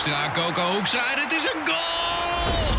[0.00, 2.76] Hoekstra, Coco Hoekstra en het is een goal!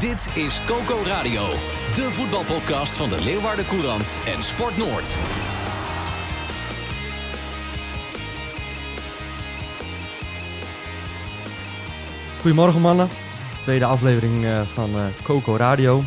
[0.00, 1.48] Dit is Coco Radio,
[1.94, 5.16] de voetbalpodcast van de Leeuwarden Courant en Sport Noord.
[12.40, 13.08] Goedemorgen mannen,
[13.62, 16.02] tweede aflevering uh, van uh, Coco Radio.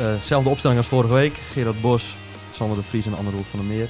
[0.00, 1.40] Uh, zelfde opstelling als vorige week.
[1.52, 2.16] Gerard Bos,
[2.52, 3.88] Sander de Vries en Anne Roel van der Meer.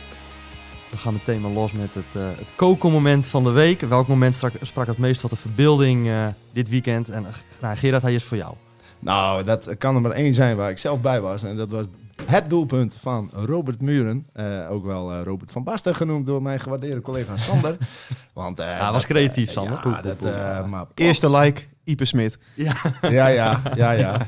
[0.90, 3.80] We gaan meteen maar los met het, uh, het van de week.
[3.80, 7.10] Welk moment sprak, sprak het meest tot de verbeelding uh, dit weekend?
[7.10, 7.26] En
[7.60, 8.54] nou, Gerard, hij is voor jou.
[8.98, 11.42] Nou, dat kan er maar één zijn waar ik zelf bij was.
[11.42, 11.86] En dat was
[12.26, 14.26] het doelpunt van Robert Muren.
[14.36, 17.76] Uh, ook wel Robert van Basten genoemd door mijn gewaardeerde collega Sander.
[18.32, 19.80] Want, hij dat, was creatief, Sander.
[19.84, 22.38] Ja, dat, maar, Eerste like, Ipe Smit.
[22.54, 23.62] Ja, ja, ja.
[23.74, 24.26] ja, ja.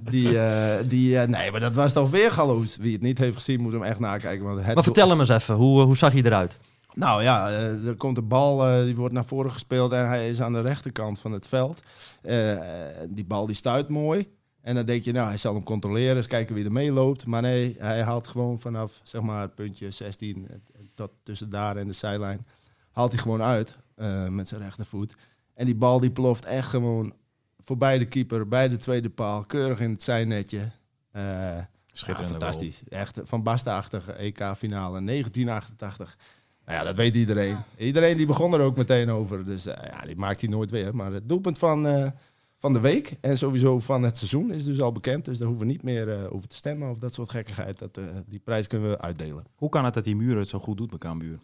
[0.00, 2.76] Die, uh, die, uh, nee, maar dat was toch weer galoos.
[2.76, 4.44] Wie het niet heeft gezien, moet hem echt nakijken.
[4.44, 6.58] Want het maar vertel hem eens even, hoe, hoe zag hij eruit?
[6.94, 7.50] Nou ja,
[7.86, 11.18] er komt de bal, die wordt naar voren gespeeld en hij is aan de rechterkant
[11.18, 11.82] van het veld.
[13.08, 14.28] die bal die stuit mooi.
[14.60, 17.26] En dan denk je, nou, hij zal hem controleren, eens kijken wie er meeloopt.
[17.26, 20.48] Maar nee, hij haalt gewoon vanaf, zeg maar, puntje 16
[20.94, 22.46] tot tussen daar en de zijlijn,
[22.90, 23.76] haalt hij gewoon uit
[24.30, 25.14] met zijn rechtervoet.
[25.62, 27.12] En die bal die ploft echt gewoon
[27.58, 30.58] voorbij de keeper, bij de tweede paal, keurig in het zijnetje.
[30.58, 32.32] Uh, Schitterend.
[32.32, 32.82] Ja, fantastisch.
[32.88, 36.16] Echt van Basta-achtige EK-finale 1988.
[36.64, 37.56] Nou ja, dat weet iedereen.
[37.76, 39.44] Iedereen die begon er ook meteen over.
[39.44, 40.96] Dus uh, ja, die maakt hij nooit weer.
[40.96, 42.06] Maar het doelpunt van, uh,
[42.58, 45.24] van de week en sowieso van het seizoen is dus al bekend.
[45.24, 47.78] Dus daar hoeven we niet meer over te stemmen of dat soort gekkigheid.
[47.78, 49.44] Dat, die prijs kunnen we uitdelen.
[49.54, 51.38] Hoe kan het dat die Muren het zo goed doet bij Cambuur?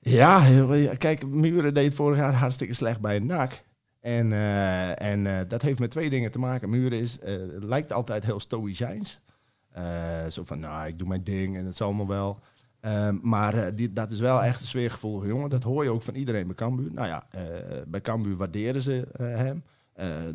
[0.00, 0.44] Ja,
[0.98, 3.62] kijk, Muren deed vorig jaar hartstikke slecht bij NAC.
[4.00, 6.70] En, uh, en uh, dat heeft met twee dingen te maken.
[6.70, 9.20] Muren is, uh, lijkt altijd heel stoïcijns.
[10.28, 12.38] zo van, nou, ik doe mijn ding en het zal allemaal wel.
[12.80, 15.50] Ehm, maar dat is wel echt een sfeergevoelige jongen.
[15.50, 16.92] Dat hoor je ook van iedereen bij Cambuur.
[16.92, 17.26] Nou ja,
[17.86, 19.64] bij Cambuur waarderen ze hem.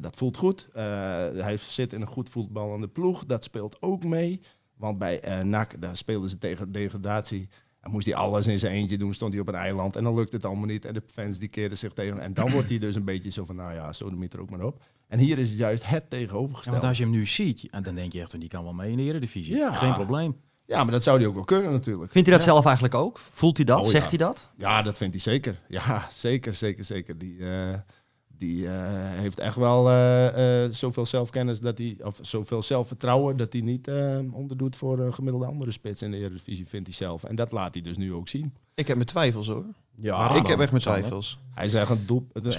[0.02, 0.68] dat voelt goed.
[0.74, 3.25] hij zit in een goed voetballende ploeg.
[3.25, 4.42] Dat speelt ook mee.
[4.78, 7.50] Want bij NAC, daar speelden ze tegen degradatie.
[7.90, 10.34] Moest hij alles in zijn eentje doen, stond hij op een eiland en dan lukt
[10.34, 10.85] het allemaal niet.
[10.85, 13.46] En de fans die keerden zich tegen En dan wordt hij dus een beetje zo
[13.46, 14.84] van, nou ja, zo de er ook maar op.
[15.07, 16.66] En hier is het juist het tegenovergestelde.
[16.66, 18.91] Ja, want als je hem nu ziet, dan denk je echt, die kan wel mee
[18.91, 19.56] in de Eredivisie.
[19.56, 19.74] Ja.
[19.74, 20.35] Geen probleem.
[20.68, 22.12] Ja, maar dat zou hij ook wel kunnen natuurlijk.
[22.12, 22.51] Vindt hij dat ja.
[22.51, 23.18] zelf eigenlijk ook?
[23.18, 23.84] Voelt hij dat?
[23.84, 24.09] Oh, Zegt ja.
[24.09, 24.50] hij dat?
[24.57, 25.62] Ja, dat vindt hij zeker.
[25.68, 27.18] Ja, zeker, zeker, zeker.
[27.18, 27.74] Die, uh,
[28.38, 28.72] die uh,
[29.09, 33.91] heeft echt wel uh, uh, zoveel zelfkennis dat hij, of zoveel zelfvertrouwen dat hij niet
[34.31, 37.24] onderdoet voor een gemiddelde andere spits in de Eredivisie, vindt hij zelf.
[37.24, 38.53] En dat laat hij dus nu ook zien.
[38.74, 39.66] Ik heb mijn twijfels hoor.
[39.95, 41.40] Ja, maar ik heb echt mijn twijfels.
[41.53, 42.56] Hij is echt een doel, het is.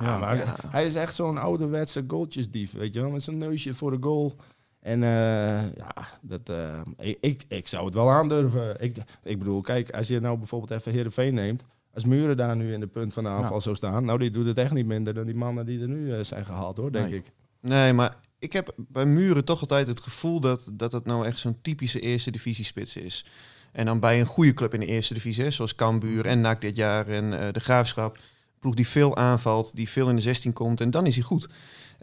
[0.00, 0.56] Ja, maar ja.
[0.66, 4.36] hij is echt zo'n ouderwetse goaltjesdief, weet je wel, met zijn neusje voor de goal.
[4.80, 8.80] En uh, ja, dat, uh, ik, ik, ik, zou het wel aandurven.
[8.80, 11.64] Ik, ik bedoel, kijk, als je nou bijvoorbeeld even Heerenveen neemt.
[11.94, 13.60] Als Muren daar nu in de punt van de aanval ja.
[13.60, 14.04] zou staan.
[14.04, 16.44] Nou, die doet het echt niet minder dan die mannen die er nu uh, zijn
[16.44, 17.18] gehaald, hoor, denk nee.
[17.18, 17.32] ik.
[17.60, 21.38] Nee, maar ik heb bij Muren toch altijd het gevoel dat, dat het nou echt
[21.38, 23.24] zo'n typische eerste divisie spits is.
[23.72, 26.60] En dan bij een goede club in de eerste divisie, hè, zoals Cambuur en NAC
[26.60, 28.18] dit jaar en uh, de Graafschap.
[28.58, 31.48] Ploeg die veel aanvalt, die veel in de 16 komt en dan is hij goed.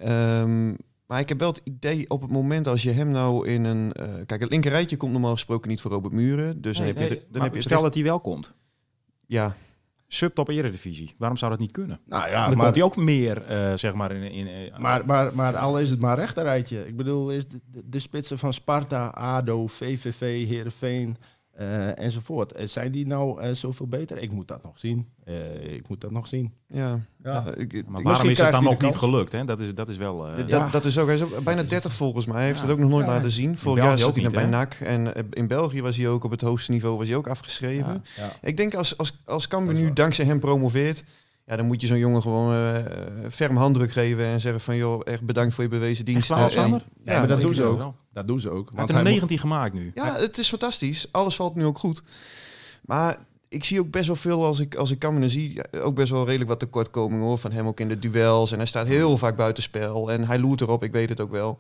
[0.08, 0.78] Um,
[1.08, 3.94] maar ik heb wel het idee op het moment als je hem nou in een...
[4.00, 6.62] Uh, kijk, het linkerrijtje komt normaal gesproken niet voor Robert Muren.
[6.62, 8.54] Dus nee, dan heb je, nee, dan heb je stel dat hij wel komt.
[9.26, 9.56] Ja.
[10.08, 11.16] Subtop Eredivisie.
[11.18, 12.00] Waarom zou dat niet kunnen?
[12.06, 14.32] Nou ja, dan maar, komt hij ook meer, uh, zeg maar, in...
[14.32, 16.88] in uh, maar, maar, maar al is het maar rechterrijtje.
[16.88, 21.18] Ik bedoel, is de, de, de spitsen van Sparta, ADO, VVV, Heerenveen...
[21.62, 22.54] Uh, enzovoort.
[22.64, 24.18] Zijn die nou uh, zoveel beter?
[24.18, 25.08] Ik moet dat nog zien.
[25.26, 26.54] Uh, ik moet dat nog zien.
[26.68, 27.00] Ja.
[27.24, 27.54] ja.
[27.56, 29.32] ik, maar waarom is het dan nog niet gelukt?
[29.32, 29.46] Hè?
[29.46, 30.18] Dat, is, dat is wel...
[30.38, 30.70] dat, ja.
[30.70, 32.38] dat is ook, hij is ook bijna 30 volgens mij.
[32.38, 33.58] Hij heeft het ook nog nooit laten zien.
[33.58, 34.74] Vorig jaar zat hij bij NAC.
[34.74, 38.04] En in België was hij ook op het hoogste niveau was hij ook afgeschreven.
[38.42, 41.04] Ik denk als, als, als Cambuur nu dankzij hem promoveert...
[41.48, 42.78] Ja, dan moet je zo'n jongen gewoon uh,
[43.30, 46.38] ferm handdruk geven en zeggen van joh, echt bedankt voor je bewezen diensten.
[46.38, 47.78] En, ja, ja, maar dat doen ze ook.
[47.78, 47.96] Wel.
[48.14, 48.70] Dat doen ze ook.
[48.70, 49.92] Hij heeft er 19 gemaakt nu.
[49.96, 51.08] Ja, het is fantastisch.
[51.12, 52.04] Alles valt nu ook goed.
[52.82, 53.18] Maar
[53.50, 56.26] ik zie ook best wel veel als ik, als ik Cambuur zie, ook best wel
[56.26, 58.52] redelijk wat tekortkomingen hoor, van hem ook in de duels.
[58.52, 61.60] En hij staat heel vaak buitenspel en hij loert erop, ik weet het ook wel.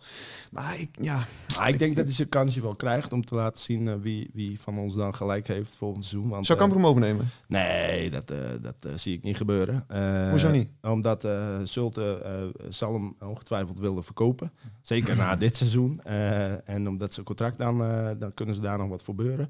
[0.51, 1.25] Maar ik, ja,
[1.57, 4.30] Maar ik denk dat hij zijn kansje wel krijgt om te laten zien eh, wie,
[4.34, 6.30] wie van ons dan gelijk heeft volgend seizoen.
[6.30, 7.30] Want, zou eh, Cambuur hem overnemen?
[7.48, 9.86] Nee, dat, eh, dat zie ik niet gebeuren.
[10.30, 10.69] Hoezo niet?
[10.81, 11.28] Omdat
[11.63, 12.22] Zulte
[12.69, 14.51] zal hem ongetwijfeld willen verkopen.
[14.81, 16.04] Zeker na dit seizoen.
[16.66, 17.78] En omdat zijn contract dan,
[18.19, 19.50] dan kunnen ze daar nog wat voor beuren.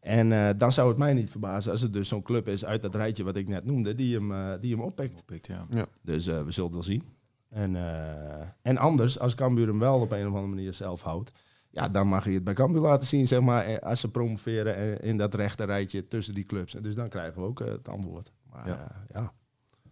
[0.00, 2.82] En eh, dan zou het mij niet verbazen als het dus zo'n club is uit
[2.82, 5.22] dat rijtje wat ik net noemde, die hem, eh, die hem oppikt.
[5.26, 5.66] Pikt, ja.
[6.02, 7.02] Dus eh, we zullen het wel zien.
[7.48, 11.32] En, eh, en anders, als Cambuur hem wel op een of andere manier zelf houdt,
[11.70, 15.16] ja, dan mag je het bij Cambuur laten zien, zeg maar, als ze promoveren in
[15.16, 16.74] dat rechte rijtje tussen die clubs.
[16.74, 18.32] En dus dan krijgen we ook het antwoord.
[18.50, 18.74] Maar Ja.
[19.12, 19.32] ja, ja.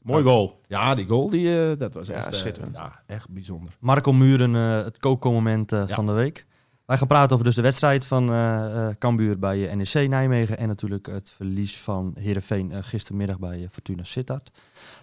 [0.03, 0.61] Mooi goal.
[0.67, 2.76] ja die goal, die, eh, dat was Ja, echt, schitterend.
[2.76, 3.76] ja, echt bijzonder.
[3.81, 5.87] Marco Muren, eh, het kookmoment Ja.
[5.87, 6.47] van de week.
[6.86, 10.58] Wij gaan praten over dus de wedstrijd van eh Cambuur bij eh, NEC Nijmegen.
[10.58, 14.50] En natuurlijk het verlies van Heerenveen eh, gistermiddag bij Fortuna Sittard.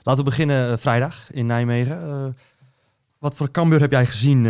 [0.03, 2.38] Laten we beginnen vrijdag in Nijmegen.
[3.19, 4.45] Wat voor Cambuur heb jij gezien?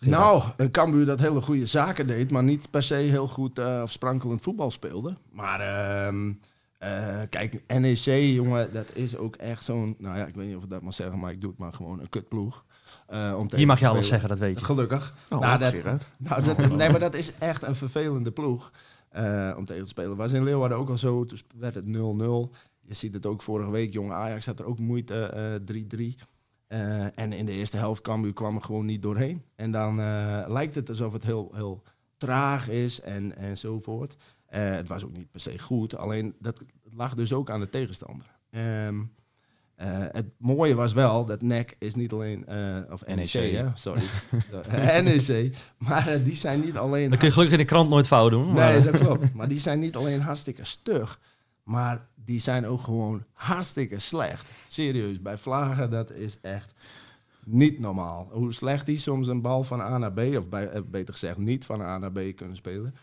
[0.00, 3.80] Nou, een Cambuur dat hele goede zaken deed, maar niet per se heel goed eh,
[3.82, 5.14] of sprankelend voetbal speelde.
[5.32, 6.32] Maar ehm,
[6.78, 10.62] eh, kijk, NEC, jongen, dat is ook echt zo'n, nou ja, ik weet niet of
[10.62, 12.64] ik dat mag zeggen, maar ik doe het maar gewoon een kutploeg.
[13.10, 14.64] Eh, om Hier mag je alles zeggen, dat weet je.
[14.64, 15.14] Gelukkig.
[15.30, 15.74] Oh, nou, dat,
[16.16, 18.72] nou, dat, nee, maar dat is echt een vervelende ploeg
[19.08, 20.16] eh, om tegen te spelen.
[20.16, 21.88] Was in Leeuwarden ook al zo, toen werd het 0-0.
[22.80, 26.28] Je ziet het ook vorige week, jonge Ajax had er ook moeite, eh 3-3.
[26.70, 29.42] Eh, en in de eerste helft Cambuur kwam er gewoon niet doorheen.
[29.56, 31.82] En dan eh, lijkt het alsof het heel, heel
[32.16, 34.16] traag is en, enzovoort.
[34.46, 37.68] Eh het was ook niet per se goed, alleen dat lag dus ook aan de
[37.68, 38.26] tegenstander.
[38.50, 39.02] Ehm,
[39.80, 43.52] eh, het mooie was wel dat NEC is niet alleen, eh, of NEC, NEC.
[43.52, 44.02] hè, sorry,
[45.04, 47.08] NEC, maar eh, die zijn niet alleen...
[47.08, 48.52] Dan kun je gelukkig in de krant nooit fout doen.
[48.52, 49.34] Maar, Nee, dat klopt.
[49.34, 51.20] Maar die zijn niet alleen hartstikke stug,
[51.62, 54.46] maar die zijn ook gewoon hartstikke slecht.
[54.68, 56.74] Serieus, bij Vlagen, dat is echt
[57.44, 58.28] niet normaal.
[58.32, 61.36] Hoe slecht die soms een bal van A naar B, of bij, eh, beter gezegd
[61.36, 62.94] niet van A naar B kunnen spelen.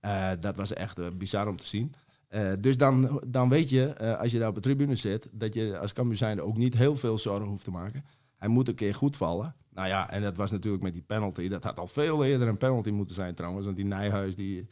[0.00, 1.94] Eh, dat was echt eh, bizar om te zien.
[2.32, 5.54] Eh, dus dan, dan weet je, eh, als je daar op de tribune zit, dat
[5.54, 8.04] je als Cambuur ook niet heel veel zorgen hoeft te maken.
[8.36, 9.54] Hij moet een keer goed vallen.
[9.68, 11.48] Nou ja, en dat was natuurlijk met die penalty.
[11.48, 13.64] Dat had al veel eerder een penalty moeten zijn trouwens.
[13.64, 14.68] Want die Nijhuis, die,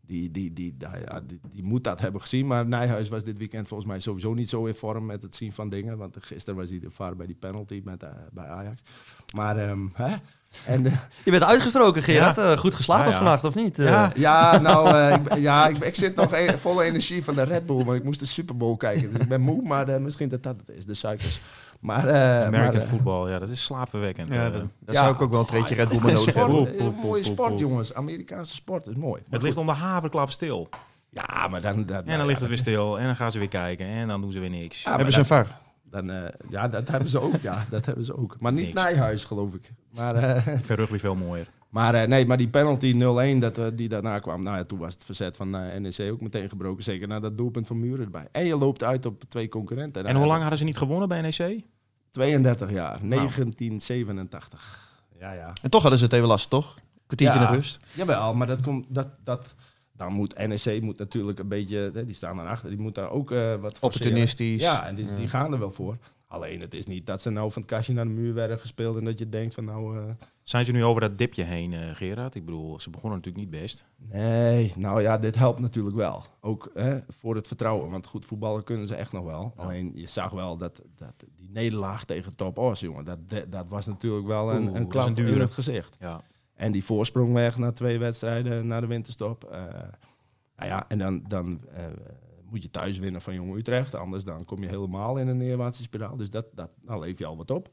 [0.00, 0.76] die, die, die,
[1.50, 2.46] die, moet dat hebben gezien.
[2.46, 5.52] Maar Nijhuis was dit weekend volgens mij sowieso niet zo in vorm met het zien
[5.52, 5.98] van dingen.
[5.98, 8.82] Want gisteren was hij de var bij die penalty met, eh, bij Ajax.
[9.34, 10.16] Maar, ehm, hè?
[10.66, 10.92] En, eh,
[11.24, 12.36] Je bent uitgesproken, Gerard.
[12.36, 12.52] Ja.
[12.52, 13.16] Eh, goed geslapen Ja, ja.
[13.16, 13.78] vannacht, of niet?
[13.78, 14.10] Eh, Ja.
[14.14, 17.66] ja, nou, eh, ik, ja, ik, ik zit nog e- vol energie van de Red
[17.66, 17.84] Bull.
[17.84, 19.12] Maar ik moest de Super Bowl kijken.
[19.12, 21.40] Dus ik ben moe, maar misschien dat dat het is, de suikers.
[21.80, 24.28] Maar, eh, maar, American voetbal, ja, dat is slaapverwekkend.
[24.32, 25.02] Ja, dat, daar Ja.
[25.02, 26.94] zou ik ook wel een treetje Red Bull mee nodig hebben.
[27.02, 27.94] Mooie sport, jongens.
[27.94, 29.20] Amerikaanse sport is mooi.
[29.24, 30.68] Maar het ligt om de haverklap stil.
[31.10, 31.86] Ja, maar dan...
[31.86, 32.98] dan En dan ligt het weer stil.
[32.98, 33.86] En dan gaan ze weer kijken.
[33.86, 34.82] En dan doen ze weer niks.
[34.82, 35.46] Ja, Hebben ze een VAR?
[35.90, 37.34] Dan, eh, ja, dat hebben ze ook.
[37.42, 38.40] Ja, dat hebben ze ook.
[38.40, 38.74] Maar niet.
[38.74, 39.72] Nijhuis, geloof ik.
[39.94, 41.48] Maar, eh, Ik vind rugby veel mooier.
[41.68, 44.42] maar eh, nee, maar die penalty 0-1 dat, die daarna kwam.
[44.42, 46.82] Nou ja, toen was het verzet van NEC ook meteen gebroken.
[46.82, 48.28] Zeker na dat doelpunt van Muren erbij.
[48.32, 50.06] En je loopt uit op twee concurrenten.
[50.06, 51.64] En hoe lang hadden ze niet gewonnen bij NEC?
[52.10, 52.98] 32 jaar.
[53.02, 53.08] Nou.
[53.08, 54.88] 1987.
[55.18, 55.52] Ja, ja.
[55.62, 56.78] En toch hadden ze het even lastig, toch?
[57.06, 57.44] Kwartiertje Ja.
[57.44, 57.84] naar rust.
[57.92, 58.86] Jawel, maar dat komt...
[58.88, 59.54] Dat, dat,
[60.00, 61.92] dan moet NEC moet natuurlijk een beetje...
[62.06, 62.68] Die staan daarachter.
[62.70, 63.82] Die moet daar ook eh, wat forceren.
[63.82, 64.62] Opportunistisch.
[64.62, 65.96] Ja, en die, die gaan er wel voor.
[66.26, 68.98] Alleen het is niet dat ze nou van het kastje naar de muur werden gespeeld...
[68.98, 69.98] en dat je denkt van nou...
[69.98, 70.04] eh,
[70.42, 72.34] Zijn ze nu over dat dipje heen, eh Gerard?
[72.34, 73.84] Ik bedoel, ze begonnen natuurlijk niet best.
[73.96, 76.24] Nee, nou ja, dit helpt natuurlijk wel.
[76.40, 79.52] Ook hè, voor het vertrouwen, want goed voetballen kunnen ze echt nog wel.
[79.56, 83.86] Alleen je zag wel dat, dat die nederlaag tegen Top Os, jongen, dat, dat, was
[83.86, 85.96] natuurlijk wel een, Oeh, een klap in het gezicht.
[86.00, 86.20] Ja.
[86.60, 89.44] En die voorsprong weg na twee wedstrijden na de winterstop.
[89.44, 89.60] eh,
[90.56, 91.84] nou ja, en dan, dan eh,
[92.50, 93.94] moet je thuis winnen van Jong Utrecht.
[93.94, 96.16] Anders dan kom je helemaal in een neerwaartse spiraal.
[96.16, 97.68] Dus dat, dat, dan leef je al wat op.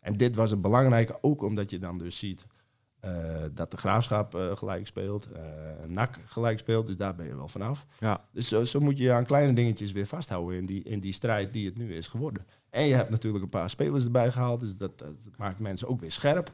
[0.00, 2.46] En dit was een belangrijke, ook omdat je dan dus ziet
[3.00, 5.32] eh, dat de Graafschap gelijk speelt.
[5.32, 5.42] eh
[5.86, 7.86] NAC gelijk speelt, dus daar ben je wel vanaf.
[7.98, 8.24] Ja.
[8.32, 11.12] Dus zo, zo moet je je aan kleine dingetjes weer vasthouden in die, in die
[11.12, 12.46] strijd die het nu is geworden.
[12.70, 16.00] En je hebt natuurlijk een paar spelers erbij gehaald, dus dat, dat maakt mensen ook
[16.00, 16.52] weer scherp.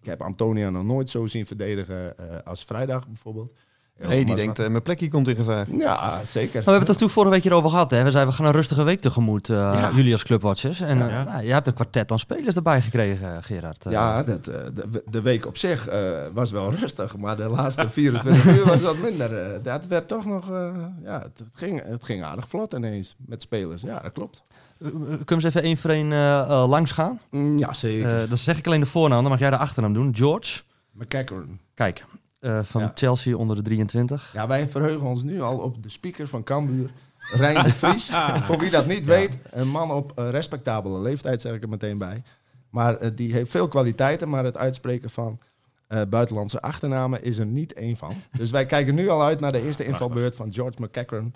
[0.00, 3.58] Ik heb Antonia nog nooit zo zien verdedigen eh, als vrijdag bijvoorbeeld.
[4.06, 5.66] Nee, die denkt, eh, mijn plekje komt in gevaar.
[5.70, 6.54] Ja, zeker.
[6.54, 7.90] Maar we hebben het er toen vorige week hierover gehad.
[7.90, 8.02] Hè?
[8.02, 9.90] We zeiden, we gaan een rustige week tegemoet, eh, Ja.
[9.94, 10.80] jullie als clubwatchers.
[10.80, 11.24] En eh, Ja.
[11.24, 13.86] nou, je hebt een kwartet aan spelers erbij gekregen, eh, Gerard.
[13.86, 16.00] Eh, Ja, dat, eh, de, de week op zich eh,
[16.32, 19.38] was wel rustig, maar de laatste 24 uur was wat minder.
[19.38, 19.58] eh.
[19.62, 20.68] dat werd toch nog, eh,
[21.04, 23.82] ja, het, het ging, het ging aardig vlot ineens met spelers.
[23.82, 24.42] Ja, dat klopt.
[24.80, 27.20] Eh, eh, kunnen we eens even één voor één eh, eh, langs gaan?
[27.30, 28.22] Mm, ja, zeker.
[28.22, 30.14] Eh, dan zeg ik alleen de voornaam, dan mag jij de achternaam doen.
[30.16, 30.60] George.
[30.92, 31.60] McCackern.
[31.74, 32.04] Kijk,
[32.40, 32.92] eh, van Ja.
[32.94, 34.30] Chelsea onder de 23.
[34.32, 36.90] Ja, wij verheugen ons nu al op de speaker van Cambuur,
[37.32, 38.10] Rijn de Vries.
[38.46, 41.98] Voor wie dat niet weet, een man op eh, respectabele leeftijd, zeg ik er meteen
[41.98, 42.22] bij.
[42.70, 45.38] Maar eh, die heeft veel kwaliteiten, maar het uitspreken van
[45.86, 48.14] eh, buitenlandse achternamen is er niet één van.
[48.36, 51.34] Dus wij kijken nu al uit naar de eerste invalbeurt van George McCackeren.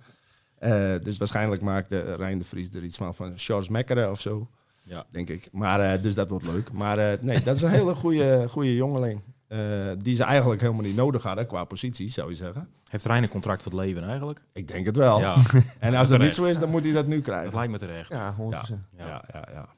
[0.58, 4.20] Eh, dus waarschijnlijk maakt de Rijn de Vries er iets van, van George Mekkeren of
[4.20, 4.48] zo,
[4.82, 5.04] Ja.
[5.10, 5.48] denk ik.
[5.52, 6.72] Maar, eh, dus dat wordt leuk.
[6.72, 9.20] Maar eh, nee, dat is een hele goede, goede jongeling.
[9.52, 9.58] Eh,
[9.98, 12.68] die ze eigenlijk helemaal niet nodig hadden qua positie, zou je zeggen.
[12.88, 14.42] Heeft Rijn een contract voor het leven eigenlijk?
[14.52, 15.18] Ik denk het wel.
[15.20, 15.36] Ja,
[15.78, 17.54] En als dat niet zo is, dan moet hij dat nu dat krijgen.
[17.54, 18.08] lijkt me terecht.
[18.08, 18.38] Ja, 100%.
[18.48, 19.44] Ja, ja, ja.
[19.52, 19.68] ja.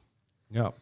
[0.47, 0.73] ja.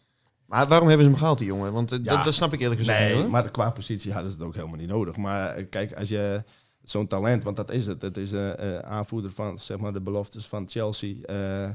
[0.45, 1.73] Maar waarom hebben ze hem gehaald, die jongen?
[1.73, 2.15] Want eh, Ja.
[2.15, 4.55] dat, dat snap ik eerlijk gezegd niet, Nee, maar qua positie hadden ze het ook
[4.55, 5.15] helemaal niet nodig.
[5.17, 6.43] Maar eh, kijk, als je
[6.83, 8.01] zo'n talent, want dat is het.
[8.01, 11.15] Het is een eh, aanvoerder van zeg maar, de beloftes van Chelsea.
[11.25, 11.73] eh, eh,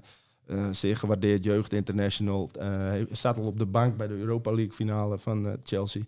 [0.71, 2.51] zeer gewaardeerd jeugd international.
[2.59, 6.03] eh, hij zat al op de bank bij de Europa League finale van eh, Chelsea.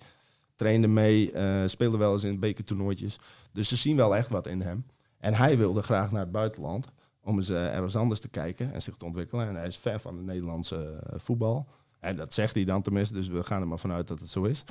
[0.61, 3.19] Trainde mee, eh, speelde wel eens in bekertoernooitjes.
[3.52, 4.87] Dus ze zien wel echt wat in hem.
[5.19, 6.87] En hij wilde graag naar het buitenland
[7.21, 9.49] om eens eh, ergens anders te kijken en zich te ontwikkelen.
[9.49, 11.67] En hij is fan van het Nederlandse eh, voetbal.
[12.00, 14.43] En dat zegt hij dan tenminste, dus we gaan er maar vanuit dat het zo
[14.43, 14.64] is.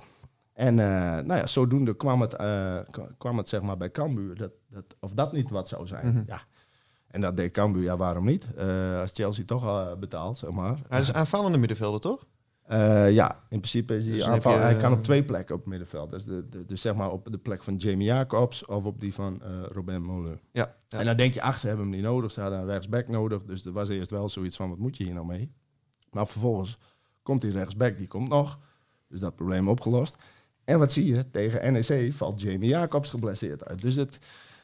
[0.54, 2.36] En nou ja, zodoende kwam het,
[3.18, 6.08] kwam het zeg maar bij Cambuur, dat, dat, of dat niet wat zou zijn.
[6.08, 6.22] Mhm.
[6.26, 6.42] ja.
[7.08, 8.48] En dat deed Cambuur, ja waarom niet?
[9.02, 10.78] Als Chelsea toch betaalt, zeg maar.
[10.90, 12.26] Hij is aanvallende middenvelder, toch?
[12.70, 14.52] Eh, ja, in principe is hij Dus aanval.
[14.54, 16.12] je, hij kan op twee plekken op het middenveld.
[16.12, 19.14] Dus, de, de- dus zeg maar op de plek van Jamie Jacobs of op die
[19.14, 20.40] van eh Robin Molen.
[20.52, 20.76] Ja.
[20.88, 21.00] ja.
[21.00, 22.32] En dan denk je, ach, ze hebben hem niet nodig.
[22.32, 23.44] Ze hadden een rechtsback nodig.
[23.44, 25.52] Dus er was eerst wel zoiets van, wat moet je hier nou mee?
[26.12, 26.78] Maar vervolgens
[27.24, 28.60] komt die rechtsback, die komt nog.
[29.08, 30.16] Dus dat probleem opgelost.
[30.64, 31.30] En wat zie je?
[31.32, 33.82] Tegen NEC valt Jamie Jacobs geblesseerd uit.
[33.82, 34.20] Dus het,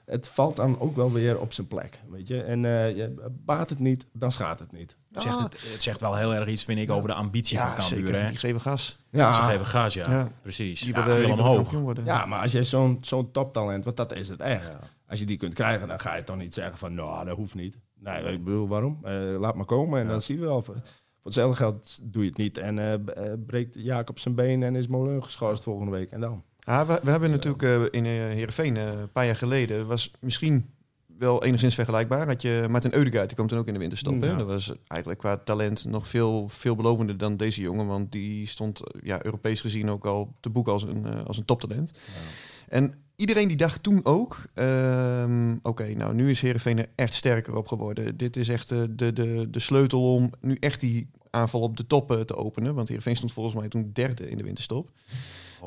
[0.06, 2.00] het valt dan ook wel weer op zijn plek.
[2.10, 2.42] Weet je?
[2.42, 4.96] En eh, je, baat het niet, dan schaadt het niet.
[5.12, 7.68] Het, zegt het, het zegt wel heel erg iets, vind ik, over de ambitie ja,
[7.68, 8.06] van Cambuur.
[8.08, 8.22] zeker.
[8.22, 8.28] hè?
[8.30, 8.88] Die geven gas.
[9.12, 10.10] Ze Ja, geven gas, ja.
[10.12, 10.32] Ja.
[10.42, 10.82] Precies.
[10.82, 11.56] Die Ja, willen, omhoog.
[11.56, 12.06] kampioen worden.
[12.06, 14.76] ja, maar als je zo'n zo'n toptalent, want dat is het echt.
[15.08, 17.56] Als je die kunt krijgen, dan ga je toch niet zeggen van, nou, dat hoeft
[17.56, 17.78] niet.
[18.00, 19.00] Nee, ik bedoel, waarom?
[19.04, 20.62] Eh, laat maar komen en dan zien we wel.
[20.62, 22.58] Voor voor hetzelfde geld doe je het niet.
[22.58, 26.12] En eh, b- eh, breekt Jacob zijn been en is Molen geschorst volgende week.
[26.12, 26.44] En dan?
[26.66, 29.88] Ah, we, we hebben natuurlijk eh, in uh, Heerenveen eh, een paar jaar geleden...
[29.88, 30.70] was misschien
[31.18, 32.28] wel enigszins vergelijkbaar.
[32.28, 34.22] Had je Martin Eudegaard, die komt dan ook in de winterstop.
[34.22, 34.36] hè?
[34.36, 37.88] Dat was eigenlijk qua talent nog veel veelbelovender dan deze jongen.
[37.88, 41.38] Want die stond eh, ja, Europees gezien ook al te boek als een, eh, als
[41.38, 41.92] een toptalent.
[42.70, 44.38] En iedereen die dacht toen ook...
[44.54, 48.18] ehm, Oké, nou nu is Heerenveen er echt sterker op geworden.
[48.18, 51.88] Dit is echt eh, de, de, de sleutel om nu echt die aanval op de
[51.88, 52.76] top eh, te openen.
[52.76, 54.92] Want Heerenveen stond volgens mij toen derde in de winterstop.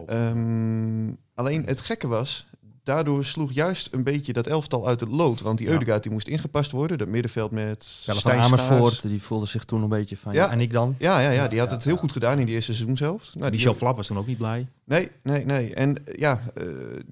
[0.06, 2.46] Ehm, alleen het gekke was,
[2.82, 5.40] daardoor sloeg juist een beetje dat elftal uit het lood.
[5.40, 5.72] Want die Ja.
[5.72, 6.98] Eudegaard die moest ingepast worden.
[6.98, 10.44] Dat middenveld met Stijn Amersfoort, die voelde zich toen een beetje van, Ja.
[10.44, 10.94] ja, en ik dan?
[10.98, 11.98] Ja, ja, ja, die had Ja, het heel ja.
[12.00, 13.34] goed gedaan in die eerste seizoenshelft.
[13.34, 14.66] Nou, die Flap was toen ook niet blij.
[14.84, 15.74] Nee, nee, nee.
[15.74, 16.64] En eh, ja, eh,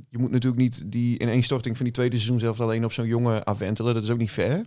[0.08, 3.44] je moet natuurlijk niet die ineenstorting van die tweede seizoen zelf alleen op zo'n jongen
[3.44, 3.94] afwentelen.
[3.94, 4.60] Dat is ook niet fair.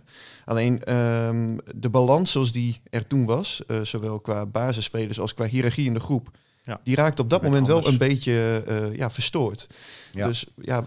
[0.44, 5.44] Alleen ehm, de balans zoals die er toen was, eh, zowel qua basisspelers als qua
[5.44, 6.30] hiërarchie in de groep,
[6.62, 6.80] Ja.
[6.84, 9.66] die raakte op dat moment wel een beetje eh, ja, verstoord.
[10.12, 10.26] Ja.
[10.26, 10.84] Dus ja,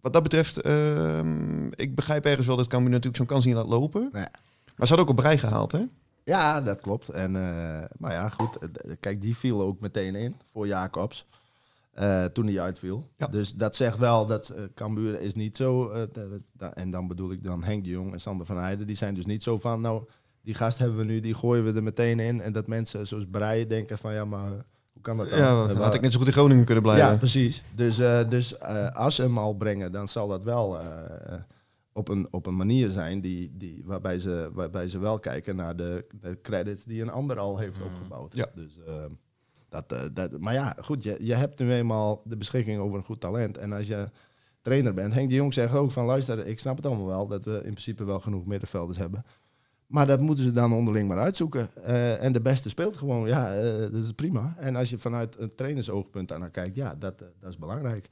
[0.00, 3.66] wat dat betreft, ehm, ik begrijp ergens wel dat Cambuur natuurlijk zo'n kans niet laat
[3.68, 4.08] lopen.
[4.12, 4.26] Nee.
[4.76, 5.84] Maar ze had ook op brei gehaald, hè?
[6.24, 7.08] Ja, dat klopt.
[7.08, 8.58] En, eh, maar ja, goed.
[8.58, 11.26] eh, Kijk, die viel ook meteen in voor Jacobs.
[12.32, 13.08] toen hij uitviel.
[13.16, 13.26] Ja.
[13.26, 15.90] Dus dat zegt wel dat Cambuur is niet zo...
[16.74, 18.86] en dan bedoel ik dan Henk de Jong en Sander van Heijden.
[18.86, 19.80] Die zijn dus niet zo van...
[19.80, 20.02] Nou,
[20.42, 22.40] die gast hebben we nu, die gooien we er meteen in.
[22.40, 24.12] En dat mensen zoals Breien denken van...
[24.12, 24.50] Ja, maar
[25.02, 25.38] hoe kan dat dan?
[25.38, 27.06] Ja, had ik net zo goed in Groningen kunnen blijven.
[27.06, 27.62] ja, precies.
[27.74, 30.86] Dus, eh, dus eh, als ze hem al brengen, dan zal dat wel eh,
[31.92, 35.76] op, een, op een manier zijn die, die, waarbij, ze, waarbij ze wel kijken naar
[35.76, 38.34] de, de credits die een ander al heeft opgebouwd.
[38.34, 38.46] Ja.
[38.54, 38.94] Dus, eh,
[39.68, 43.20] dat, dat, maar ja, goed, je, je hebt nu eenmaal de beschikking over een goed
[43.20, 43.58] talent.
[43.58, 44.10] En als je
[44.60, 47.44] trainer bent, Henk de Jong zegt ook van luister, ik snap het allemaal wel dat
[47.44, 49.24] we in principe wel genoeg middenvelders hebben.
[49.92, 51.68] Maar dat moeten ze dan onderling maar uitzoeken.
[51.84, 54.54] Eh, en de beste speelt gewoon, ja, eh, dat is prima.
[54.58, 58.08] En als je vanuit een trainersoogpunt daar naar kijkt, ja, dat, eh, dat is belangrijk.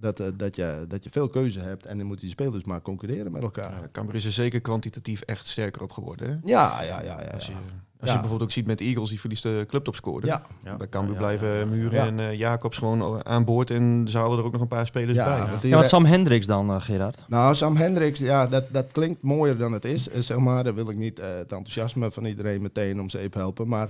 [0.00, 2.82] Dat, eh, dat, je, dat je veel keuze hebt en dan moeten die spelers maar
[2.82, 3.70] concurreren met elkaar.
[3.80, 6.28] Ja, Cambuur is er zeker kwantitatief echt sterker op geworden.
[6.28, 6.36] Hè?
[6.50, 7.30] Ja, ja, ja, ja.
[7.34, 7.58] Als je, ja.
[8.00, 8.12] als Ja.
[8.12, 10.26] je bijvoorbeeld ook ziet met de Eagles, die verliest de clubtopscorer.
[10.26, 10.76] Ja, Ja.
[10.76, 11.64] Bij Cambuur Ja, ja, blijven ja, ja.
[11.66, 12.06] Muren Ja.
[12.06, 13.70] en eh, Jacobs gewoon aan boord.
[13.70, 15.24] En ze halen er ook nog een paar spelers ja,
[15.60, 15.68] bij.
[15.70, 17.24] Ja, wat Sam Hendricks dan, eh, Gerard?
[17.28, 20.64] Nou, Sam Hendricks, ja, dat, dat klinkt mooier dan het is, zeg maar.
[20.64, 23.68] Daar wil ik niet eh, het enthousiasme van iedereen meteen om zeep helpen.
[23.68, 23.88] Maar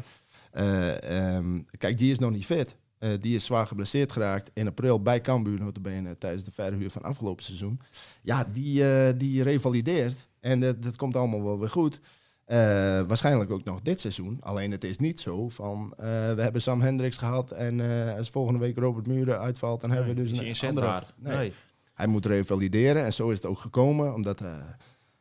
[0.51, 2.77] eh, ehm, kijk, die is nog niet fit.
[2.99, 7.03] Eh, die is zwaar geblesseerd geraakt in april bij Cambuur notabene tijdens de verhuur van
[7.03, 7.81] afgelopen seizoen.
[8.23, 12.01] Ja, die, eh, die revalideert en dat, dat komt allemaal wel weer goed.
[12.45, 12.57] Eh,
[13.03, 14.39] waarschijnlijk ook nog dit seizoen.
[14.41, 17.81] Alleen het is niet zo van we hebben Sam Hendricks gehad en
[18.17, 21.03] als volgende week Robert Muren uitvalt, dan hebben we dus een hij andere.
[21.17, 21.37] Nee.
[21.37, 21.53] Nee.
[21.95, 23.05] hij moet revalideren.
[23.05, 24.43] En zo is het ook gekomen, omdat,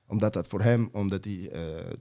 [0.08, 1.52] omdat dat voor hem, omdat hij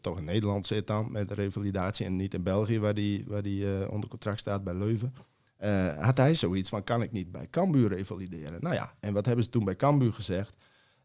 [0.01, 3.43] toch in Nederland zit dan met de revalidatie en niet in België, waar hij waar
[3.43, 5.15] die, onder contract staat bij Leuven.
[5.57, 8.61] Eh, had hij zoiets van, kan ik niet bij Cambuur revalideren?
[8.61, 10.57] Nou ja, en wat hebben ze toen bij Cambuur gezegd?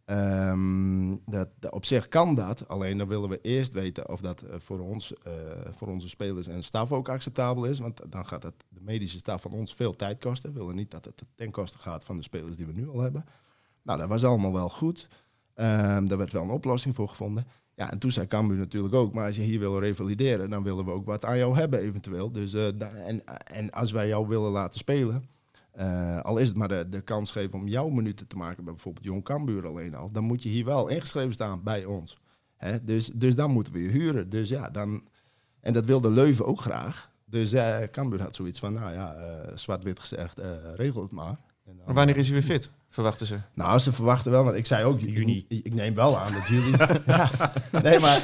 [0.05, 4.41] Ehm, dat, dat- op zich kan dat, alleen dan willen we eerst weten of dat
[4.41, 5.33] eh, voor, ons, eh,
[5.71, 7.79] voor onze spelers en staf ook acceptabel is.
[7.79, 10.53] Want dan gaat het de medische staf van ons veel tijd kosten.
[10.53, 12.99] We willen niet dat het ten koste gaat van de spelers die we nu al
[12.99, 13.25] hebben.
[13.81, 15.07] Nou, dat was allemaal wel goed.
[15.53, 17.47] Ehm, daar werd wel een oplossing voor gevonden.
[17.75, 20.85] Ja, en toen zei Cambuur natuurlijk ook, maar als je hier wil revalideren, dan willen
[20.85, 22.31] we ook wat aan jou hebben eventueel.
[22.31, 22.67] Dus, eh,
[23.07, 25.23] en, en als wij jou willen laten spelen,
[25.71, 28.73] eh, al is het maar de, de kans geven om jouw minuten te maken bij
[28.73, 32.17] bijvoorbeeld Jong Cambuur alleen al, dan moet je hier wel ingeschreven staan bij ons.
[32.57, 32.83] Hè?
[32.83, 34.29] Dus, dus dan moeten we je huren.
[34.29, 35.07] Dus ja, dan,
[35.59, 37.09] en dat wilde Leuven ook graag.
[37.25, 39.15] Dus eh Cambuur had zoiets van, nou ja,
[39.55, 40.39] zwart-wit gezegd,
[40.75, 41.27] regel het maar.
[41.65, 43.37] En dan- Maar wanneer is hij weer fit, verwachten ze?
[43.53, 45.45] nou, ze verwachten wel, want ik zei ook, Juni.
[45.47, 46.77] Ik, ik neem wel aan dat jullie.
[47.05, 47.29] ja,
[47.83, 48.21] nee, maar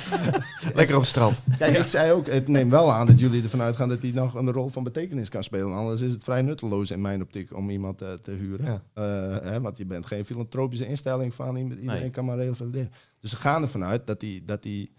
[0.74, 1.42] Lekker op het strand.
[1.58, 4.34] kijk, ik zei ook, ik neem wel aan dat jullie ervan uitgaan dat hij nog
[4.34, 5.74] een rol van betekenis kan spelen.
[5.76, 8.66] Anders is het vrij nutteloos in mijn optiek om iemand eh, te huren.
[8.66, 8.82] Ja.
[8.94, 12.10] Eh, hè, want je bent geen filantropische instelling van iemand- iedereen Nee.
[12.12, 12.92] kan maar revalideren.
[13.22, 14.90] Dus ze gaan ervan uit dat hij dat hij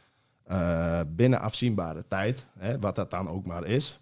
[0.44, 3.98] eh, binnen afzienbare tijd, hè, wat dat dan ook maar is,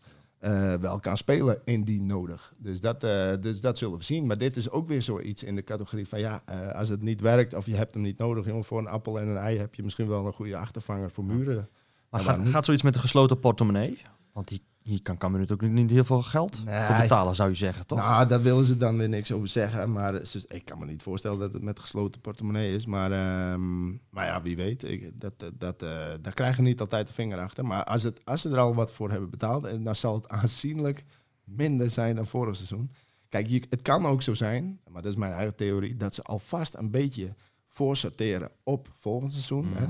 [0.46, 2.54] eh, wel kan spelen indien nodig.
[2.58, 4.26] Dus dat, eh, dus dat zullen we zien.
[4.26, 7.20] Maar dit is ook weer zoiets in de categorie van ja, eh, als het niet
[7.20, 9.74] werkt of je hebt hem niet nodig, jongen, voor een appel en een ei heb
[9.74, 11.68] je misschien wel een goede achtervanger voor muren.
[12.10, 13.98] Maar gaat, gaat zoiets met een gesloten portemonnee?
[14.32, 16.84] Want die, hier kan Cambuur natuurlijk niet heel veel geld Nee.
[16.86, 17.98] voor betalen, zou je zeggen, toch?
[17.98, 19.92] Nou, daar willen ze dan weer niks over zeggen.
[19.92, 22.86] Maar ik kan me niet voorstellen dat het met gesloten portemonnee is.
[22.86, 24.84] Maar, ehm, maar ja, wie weet.
[24.84, 25.90] Ik, dat, dat, eh,
[26.20, 27.64] daar krijgen niet altijd de vinger achter.
[27.64, 31.04] Maar als, het, als ze er al wat voor hebben betaald, dan zal het aanzienlijk
[31.44, 32.90] minder zijn dan vorig seizoen.
[33.28, 36.22] Kijk, je, het kan ook zo zijn, maar dat is mijn eigen theorie, dat ze
[36.22, 37.34] alvast een beetje
[37.68, 39.72] voorsorteren op volgend seizoen.
[39.74, 39.86] Hè?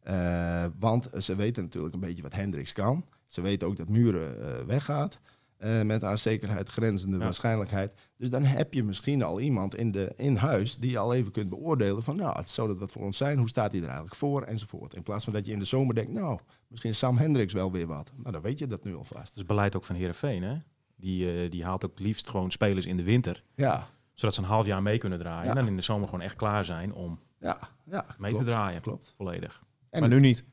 [0.00, 3.04] Eh, want ze weten natuurlijk een beetje wat Hendricks kan.
[3.26, 5.18] Ze weten ook dat Muren eh, weggaat.
[5.56, 7.22] eh, met aan zekerheid grenzende Ja.
[7.24, 7.92] waarschijnlijkheid.
[8.16, 11.32] Dus dan heb je misschien al iemand in, de, in huis die je al even
[11.32, 13.86] kunt beoordelen van nou, het zou dat wat voor ons zijn, hoe staat hij er
[13.86, 14.94] eigenlijk voor enzovoort.
[14.94, 17.72] In plaats van dat je in de zomer denkt, nou, misschien is Sam Hendricks wel
[17.72, 18.12] weer wat.
[18.16, 19.26] Nou, dan weet je dat nu alvast.
[19.28, 20.56] Dat is beleid ook van Herenveen, hè?
[20.96, 23.42] Die, eh, die haalt ook liefst gewoon spelers in de winter.
[23.54, 25.44] Ja, Zodat ze een half jaar mee kunnen draaien.
[25.44, 25.50] Ja.
[25.50, 28.06] En dan in de zomer gewoon echt klaar zijn om ja, ja.
[28.18, 28.80] mee klopt, te draaien.
[28.80, 29.12] Klopt.
[29.16, 29.62] Volledig.
[29.90, 30.44] En- maar nu niet.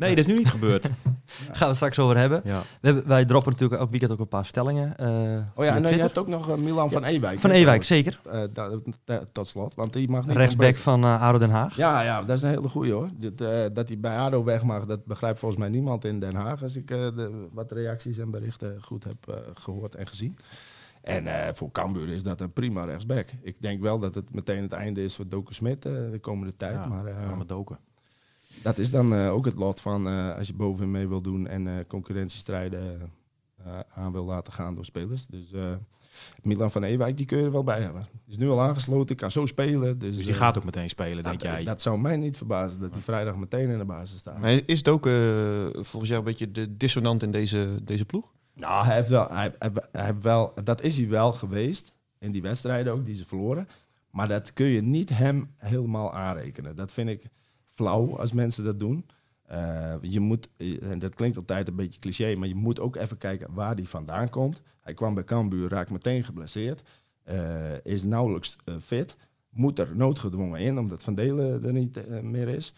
[0.00, 0.90] Nee, dat is nu niet gebeurd.
[1.52, 2.40] Gaan we straks over hebben.
[2.44, 2.60] Ja.
[2.80, 4.96] We hebben wij droppen natuurlijk elk weekend ook een paar stellingen.
[4.96, 5.06] eh,
[5.54, 7.38] Oh ja, en nou, je hebt ook nog eh, Milan van Ewijk.
[7.38, 8.20] Van Ewijk, zeker.
[9.04, 11.76] Eh, tot slot, want die mag niet Rechtsback van eh ADO Den Haag.
[11.76, 13.10] Ja, ja, dat is een hele goeie hoor.
[13.36, 16.62] Eh, dat hij bij ADO weg mag, dat begrijpt volgens mij niemand in Den Haag.
[16.62, 20.38] Als ik eh, de, wat reacties en berichten goed heb eh, gehoord en gezien.
[21.02, 23.28] En eh, voor Cambuur is dat een prima rechtsback.
[23.42, 26.56] Ik denk wel dat het meteen het einde is voor Doku Smit eh, de komende
[26.56, 26.74] tijd.
[26.74, 27.78] Ja, maar eh, gaan we doken.
[28.62, 31.46] Dat is dan eh, ook het lot van eh, als je bovenin mee wil doen
[31.46, 33.10] en eh, concurrentiestrijden
[33.64, 35.26] eh, aan wil laten gaan door spelers.
[35.26, 35.62] Dus eh,
[36.42, 38.06] Milan van Ewijk, die kun je er wel bij hebben.
[38.26, 39.98] Is nu al aangesloten, kan zo spelen.
[39.98, 41.64] Dus, Dus die gaat ook meteen spelen, denk dat, jij?
[41.64, 44.38] dat zou mij niet verbazen dat hij vrijdag meteen in de basis staat.
[44.38, 48.32] Maar is Doken eh, volgens jou een beetje de dissonant in deze, deze ploeg?
[48.54, 52.30] Nou, hij heeft wel, hij, hij, hij heeft wel, dat is hij wel geweest in
[52.30, 53.68] die wedstrijden ook die ze verloren.
[54.10, 56.76] Maar dat kun je niet hem helemaal aanrekenen.
[56.76, 57.22] Dat vind ik
[57.80, 59.06] flauw als mensen dat doen.
[59.42, 60.48] Eh, je moet,
[60.80, 63.86] en dat klinkt altijd een beetje cliché, maar je moet ook even kijken waar hij
[63.86, 64.62] vandaan komt.
[64.80, 66.82] Hij kwam bij Cambuur, raakt meteen geblesseerd,
[67.22, 69.16] eh, is nauwelijks eh, fit,
[69.50, 72.72] moet er noodgedwongen in, omdat Van Delen er niet eh, meer is.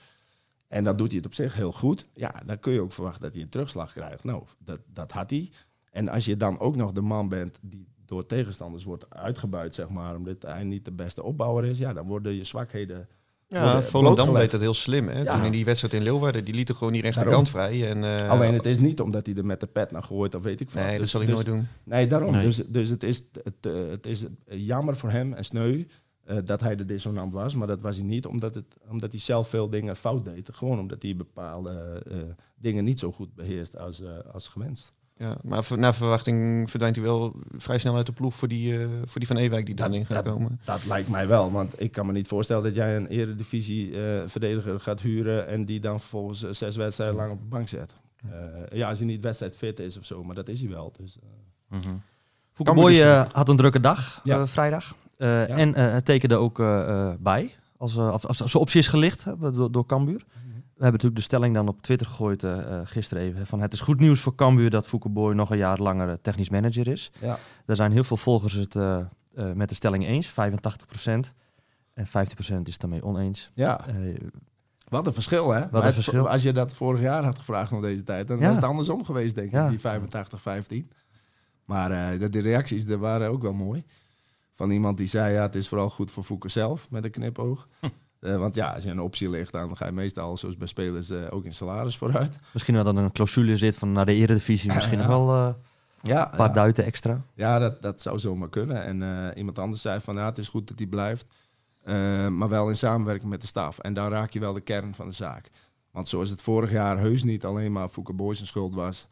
[0.68, 2.06] En dan doet hij het op zich heel goed.
[2.14, 4.24] Ja, dan kun je ook verwachten dat hij een terugslag krijgt.
[4.24, 5.50] Nou, dat, dat had hij.
[5.90, 9.88] En als je dan ook nog de man bent die door tegenstanders wordt uitgebuit, zeg
[9.88, 13.08] maar, omdat hij niet de beste opbouwer is, ja, dan worden je zwakheden.
[13.52, 15.08] Ja, Volendam deed dat heel slim.
[15.08, 15.22] Hè?
[15.22, 15.34] Ja.
[15.34, 17.90] Toen in die wedstrijd in Leeuwarden, die lieten gewoon die rechterkant vrij.
[17.90, 20.42] En, eh, Alleen het is niet omdat hij er met de pet naar gooit, of
[20.42, 20.80] weet ik veel.
[20.82, 21.66] Nee, dat Dus- zal hij dus- nooit doen.
[21.84, 22.32] Nee, daarom.
[22.32, 22.44] Nee.
[22.44, 25.84] Dus, dus het is, het, eh, het is jammer voor hem en sneu
[26.24, 27.54] eh, dat hij de dissonant was.
[27.54, 30.48] Maar dat was hij niet omdat, het, omdat hij zelf veel dingen fout deed.
[30.52, 32.16] Gewoon omdat hij bepaalde eh,
[32.56, 34.92] dingen niet zo goed beheerst als, als gewenst.
[35.22, 38.86] Ja, maar naar verwachting verdwijnt hij wel vrij snel uit de ploeg voor die, eh,
[39.04, 40.60] voor die van Ewijk die dan in gaat dat- komen.
[40.64, 45.00] Dat lijkt mij wel, want ik kan me niet voorstellen dat jij een eredivisie-verdediger gaat
[45.00, 47.92] huren en die dan vervolgens eh, zes wedstrijden lang op de bank zet.
[48.30, 50.92] Eh, ja, als hij niet wedstrijdfit is of zo, maar dat is hij wel.
[50.98, 51.16] Dus.
[51.68, 52.74] Mhm.
[52.74, 53.00] Boy
[53.32, 54.46] had een drukke dag Ja.
[54.46, 54.94] vrijdag.
[55.16, 56.56] Eh, En eh, het tekende ook
[57.18, 57.54] bij.
[57.76, 60.24] Als, als, als, als optie is gelicht door, door Cambuur.
[60.82, 63.46] We hebben natuurlijk de stelling dan op Twitter gegooid eh, eh, gisteren even.
[63.46, 66.14] Van het is goed nieuws voor Cambuur dat Fouke Boy nog een jaar langer eh,
[66.22, 67.10] technisch manager is.
[67.20, 67.38] Ja.
[67.66, 68.74] Daar zijn heel veel volgers het
[69.54, 71.32] met de stelling eens, 85 procent.
[71.94, 72.10] En 50%
[72.62, 73.50] is daarmee oneens.
[73.54, 73.84] Ja,
[74.88, 75.60] wat een verschil, hè?
[75.62, 76.28] een Maar het- verschil.
[76.28, 78.46] Als je dat vorig jaar had gevraagd nog deze tijd, dan Ja.
[78.46, 79.68] was het andersom geweest, denk ik, Ja.
[79.68, 80.90] die 85-15.
[81.64, 83.84] Maar de, de reacties die waren ook wel mooi.
[84.54, 87.68] Van iemand die zei, ja, het is vooral goed voor Fouke zelf, met een knipoog.
[88.22, 91.10] Eh, want ja, als je een optie ligt, dan ga je meestal, zoals bij spelers,
[91.10, 92.38] eh, ook in salaris vooruit.
[92.52, 94.74] misschien wel dat er een clausule zit van naar de eredivisie.
[94.74, 95.06] Misschien Ja.
[95.06, 95.54] nog wel eh,
[96.02, 96.54] Ja, een paar ja.
[96.54, 97.22] duiten extra.
[97.34, 98.84] Ja, dat, dat zou zomaar kunnen.
[99.02, 101.34] En iemand anders zei van ja, het is goed dat hij blijft,
[102.30, 103.78] maar wel in samenwerking met de staf.
[103.78, 105.50] En dan raak je wel de kern van de zaak.
[105.90, 109.06] Want zoals het vorig jaar heus niet alleen maar Fouke Boys een schuld was,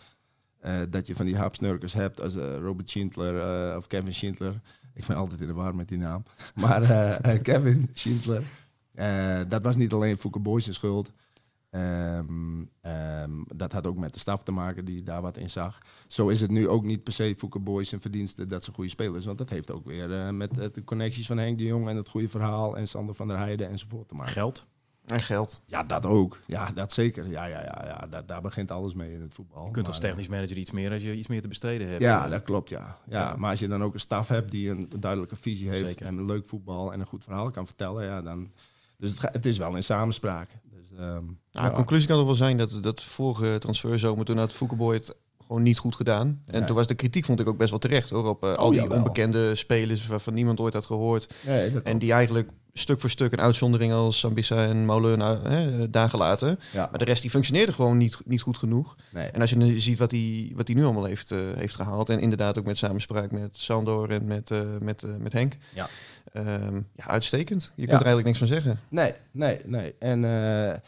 [0.88, 4.60] dat je van die hapsnurkers hebt als Robert Schindler of Kevin Schindler.
[4.94, 6.22] Ik ben altijd in de war met die naam.
[6.54, 6.80] Maar
[7.42, 8.42] Kevin Schindler,
[8.94, 11.12] eh, dat was niet alleen Fouke Boys schuld.
[11.70, 15.78] Ehm, ehm, dat had ook met de staf te maken die daar wat in zag.
[16.06, 18.90] Zo is het nu ook niet per se Fouke Boys en verdienste dat ze goede
[18.90, 19.24] spelers.
[19.24, 21.96] Want dat heeft ook weer eh, met eh, de connecties van Henk de Jong en
[21.96, 24.32] het goede verhaal en Sander van der Heijden enzovoort te maken.
[24.32, 24.66] Geld.
[25.06, 25.60] En geld.
[25.66, 26.38] Ja, dat ook.
[26.46, 27.28] Ja, dat zeker.
[27.28, 28.06] Ja, ja, ja, ja.
[28.10, 29.66] Dat, daar begint alles mee in het voetbal.
[29.66, 32.02] Je kunt als technisch manager iets meer als je iets meer te besteden hebt.
[32.02, 32.98] Ja, Eh, dat klopt, ja.
[33.06, 33.18] ja.
[33.28, 33.36] Ja.
[33.36, 36.06] Maar als je dan ook een staf hebt die een duidelijke visie heeft Zeker.
[36.06, 38.50] en een leuk voetbal en een goed verhaal kan vertellen, ja, dan...
[39.00, 40.50] Dus het, het is wel in samenspraak.
[40.74, 41.68] Dus, ehm, Nou, ja.
[41.68, 45.14] De conclusie kan toch wel zijn dat, dat vorige transferzomer, toen had Foukeboy het
[45.46, 46.42] gewoon niet goed gedaan.
[46.46, 48.64] En toen was de kritiek, vond ik ook best wel terecht hoor, op eh, al
[48.66, 48.96] Oh, die jawel.
[48.98, 51.34] onbekende spelers waarvan niemand ooit had gehoord.
[51.46, 56.08] Nee, En die eigenlijk stuk voor stuk een uitzondering als Sambisa en Molen uh, daar
[56.08, 56.58] gelaten.
[56.72, 56.88] ja.
[56.90, 58.96] Maar de rest die functioneerde gewoon niet, niet goed genoeg.
[59.12, 59.26] nee.
[59.28, 62.08] En als je nu ziet wat hij wat hij nu allemaal heeft, eh, heeft gehaald.
[62.08, 65.56] En inderdaad ook met samenspraak met Sandor en met, eh, met, met Henk.
[65.74, 65.88] Ja.
[66.32, 67.62] Ehm, ja, uitstekend.
[67.74, 68.78] Je kunt er eigenlijk niks van zeggen.
[68.88, 69.94] Nee, nee, nee.
[69.98, 70.78] En eh,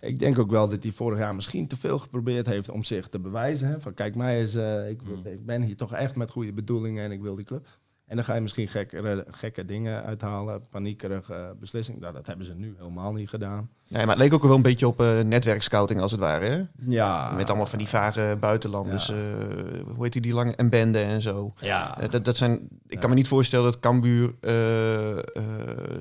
[0.00, 3.08] ik denk ook wel dat hij vorig jaar misschien te veel geprobeerd heeft om zich
[3.08, 3.68] te bewijzen.
[3.68, 3.80] Hè?
[3.80, 5.26] Van kijk, mij is, eh, ik, Mm.
[5.26, 7.66] ik ben hier toch echt met goede bedoelingen en ik wil die club.
[8.06, 12.00] En dan ga je misschien gekke, gekke dingen uithalen, paniekerige beslissingen.
[12.00, 13.70] Nou, dat hebben ze nu helemaal niet gedaan.
[13.92, 16.44] Nee, maar het leek ook wel een beetje op eh, netwerkscouting als het ware.
[16.46, 16.62] Hè?
[16.92, 17.32] Ja.
[17.36, 19.06] Met allemaal van die vage buitenlanders.
[19.06, 19.14] Ja.
[19.14, 21.52] eh, hoe heet die, die lange en bende en zo.
[21.60, 22.00] Ja.
[22.00, 22.52] Eh, dat, dat zijn,
[22.86, 22.98] ik Ja.
[23.00, 25.22] kan me niet voorstellen dat Cambuur eh, eh,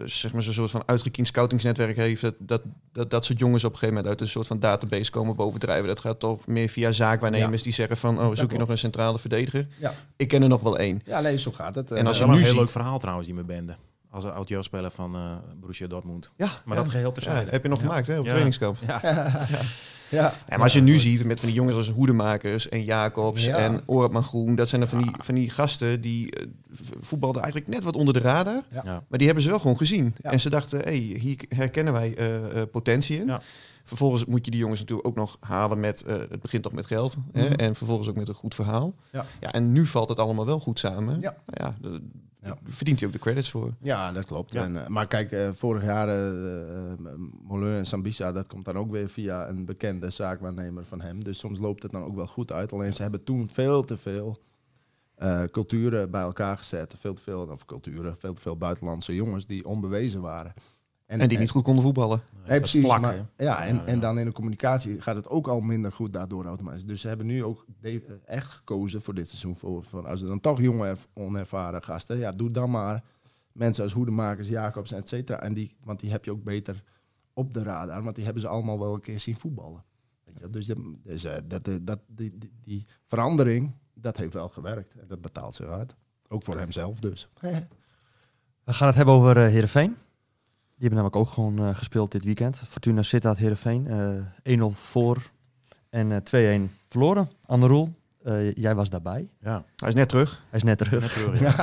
[0.05, 2.21] zeg maar zo'n soort van uitgekiend scoutingsnetwerk heeft.
[2.21, 5.11] Dat, dat, dat dat soort jongens op een gegeven moment uit een soort van database
[5.11, 5.87] komen bovendrijven.
[5.87, 8.57] Dat gaat toch meer via zaakwaarnemers die zeggen van, oh, zoek je klopt.
[8.59, 9.67] nog een centrale verdediger?
[9.79, 9.93] Ja.
[10.15, 11.01] Ik ken er nog wel één.
[11.05, 11.91] ja, nee, zo gaat het.
[11.91, 13.75] En als dat je een heel ziet- leuk verhaal trouwens, die me bende.
[14.11, 15.21] Als een oud-jeugdspeler van eh
[15.59, 16.31] Borussia Dortmund.
[16.37, 16.81] Ja, Maar ja.
[16.83, 17.51] dat geheel Ja, terzijde.
[17.51, 18.29] heb je nog gemaakt hè, op Ja.
[18.29, 18.77] trainingskamp.
[18.87, 18.99] Ja.
[19.03, 19.43] ja.
[20.09, 23.57] Ja, maar als je nu ziet met van die jongens als Hoedemakers en Jacobs Ja.
[23.57, 26.33] en Oortman Groen, dat zijn dan van die, van die gasten die
[26.71, 28.61] v- voetbalden eigenlijk net wat onder de radar.
[28.71, 28.81] Ja.
[28.85, 29.03] Ja.
[29.07, 30.15] Maar die hebben ze wel gewoon gezien.
[30.21, 30.31] Ja.
[30.31, 33.25] En ze dachten, hé, hey, hier herkennen wij eh, eh, potentie in.
[33.27, 33.41] Ja.
[33.83, 36.85] Vervolgens moet je die jongens natuurlijk ook nog halen met, eh, het begint toch met
[36.85, 37.17] geld.
[37.31, 37.43] Hè?
[37.45, 37.53] Mhm.
[37.53, 38.93] En vervolgens ook met een goed verhaal.
[39.11, 39.25] Ja.
[39.39, 41.19] Ja, en nu valt het allemaal wel goed samen.
[41.19, 41.35] Ja.
[41.45, 42.01] Nou ja, de-
[42.43, 42.57] Ja.
[42.63, 43.73] verdient hij ook de credits voor.
[43.81, 44.53] Ja, dat klopt.
[44.53, 44.63] Ja.
[44.63, 46.07] En, eh, maar kijk, eh, vorig jaar
[47.41, 51.23] Moleu en Sambisa, dat komt dan ook weer via een bekende zaakwaarnemer van hem.
[51.23, 52.73] Dus soms loopt het dan ook wel goed uit.
[52.73, 54.37] Alleen ze hebben toen veel te veel
[55.51, 56.93] culturen bij elkaar gezet.
[56.97, 60.53] Veel te veel, of culturen, veel te veel buitenlandse jongens die onbewezen waren.
[61.19, 62.21] En, die niet goed konden voetballen.
[62.47, 62.83] Nee, precies.
[62.83, 65.91] vlak, maar, ja, en, Ja, en dan in de communicatie gaat het ook al minder
[65.91, 66.85] goed daardoor automatisch.
[66.85, 69.55] Dus ze hebben nu ook de- echt gekozen voor dit seizoen.
[69.55, 73.03] Voor, voor, als er dan toch jonge, erv- onervaren gasten, ja, doe dan maar
[73.51, 75.39] mensen als Hoedemakers, Jacobs, et cetera.
[75.41, 76.83] En die, want die heb je ook beter
[77.33, 79.83] op de radar, want die hebben ze allemaal wel een keer zien voetballen.
[80.23, 84.33] Weet je, dus de- dus eh, dat, eh, dat, die, die, die verandering, dat heeft
[84.33, 84.93] wel gewerkt.
[84.95, 85.95] En dat betaalt zich uit.
[86.27, 87.29] Ook voor hemzelf dus.
[88.63, 89.95] We gaan het hebben over eh Heerenveen.
[90.81, 92.57] Die hebben namelijk ook gewoon eh, gespeeld dit weekend.
[92.67, 93.87] Fortuna Sittard Heerenveen.
[94.43, 95.31] eh 1-0 voor
[95.89, 97.29] en eh 2-1 verloren.
[97.45, 99.29] Anne Roel, eh, jij was daarbij.
[99.41, 100.43] Ja, Hij is net terug.
[100.49, 101.01] Hij is net terug.
[101.01, 101.55] net terug, ja.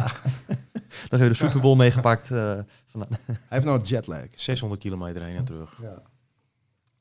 [0.87, 2.31] Dan hebben we de Super Bowl meegepakt.
[2.31, 4.25] eh, van, Hij heeft een jetlag.
[4.35, 5.79] 600 kilometer heen en terug.
[5.83, 6.03] Ja.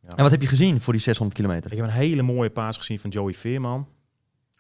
[0.02, 0.10] Ja.
[0.16, 1.72] en wat heb je gezien voor die 600 kilometer?
[1.72, 3.88] Ik heb een hele mooie paas gezien van Joey Veerman.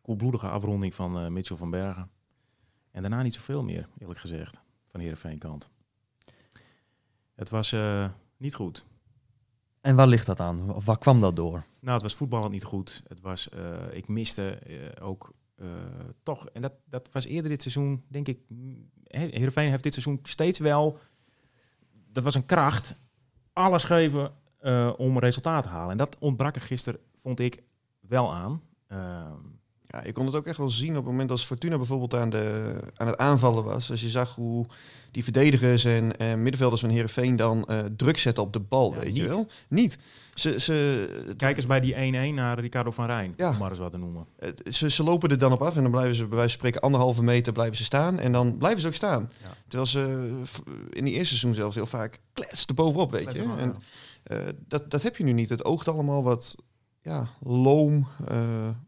[0.02, 2.10] Koelbloedige afronding van eh, Mitchell van Bergen.
[2.92, 4.60] En daarna niet zoveel meer, eerlijk gezegd,
[4.92, 5.70] van Heerenveen kant.
[7.38, 8.86] Het was eh, niet goed.
[9.82, 10.84] En waar ligt dat aan?
[10.84, 11.64] Waar kwam dat door?
[11.80, 13.04] Nou, het was voetballend niet goed.
[13.08, 15.34] Het was, eh, ik miste eh, ook
[16.24, 18.40] toch, en dat, dat was eerder dit seizoen, denk ik.
[18.48, 20.98] mm, He- Heerenveen heeft dit seizoen steeds wel,
[22.12, 22.96] dat was een kracht,
[23.54, 25.92] alles geven eh, om resultaat te halen.
[25.92, 27.64] En dat ontbrak er gisteren, vond ik,
[28.00, 28.62] wel aan.
[28.88, 29.40] Ehm,
[29.90, 32.30] Ja, je kon het ook echt wel zien op het moment als Fortuna bijvoorbeeld aan,
[32.30, 33.92] de, aan het aanvallen was.
[33.92, 34.66] Als je zag hoe
[35.12, 39.00] die verdedigers en eh, middenvelders van Heerenveen dan eh, druk zetten op de bal, Ja,
[39.00, 39.32] weet je niet.
[39.32, 39.48] wel.
[39.70, 39.98] Niet.
[40.34, 41.94] Ze, ze, Kijk eens bij die
[42.32, 43.50] 1-1 naar Ricardo van Rijn, Ja.
[43.50, 44.26] om maar eens wat te noemen.
[44.40, 46.58] eh, ze, ze lopen er dan op af en dan blijven ze bij wijze van
[46.60, 48.20] spreken anderhalve meter blijven ze staan.
[48.20, 49.32] En dan blijven ze ook staan.
[49.44, 49.54] Ja.
[49.68, 53.42] Terwijl ze f- in die eerste seizoen zelfs heel vaak kletsten bovenop, weet je.
[53.58, 53.76] En,
[54.24, 55.50] eh, dat, dat heb je nu niet.
[55.50, 56.56] Het oogt allemaal wat
[57.02, 58.38] ja, loom, eh,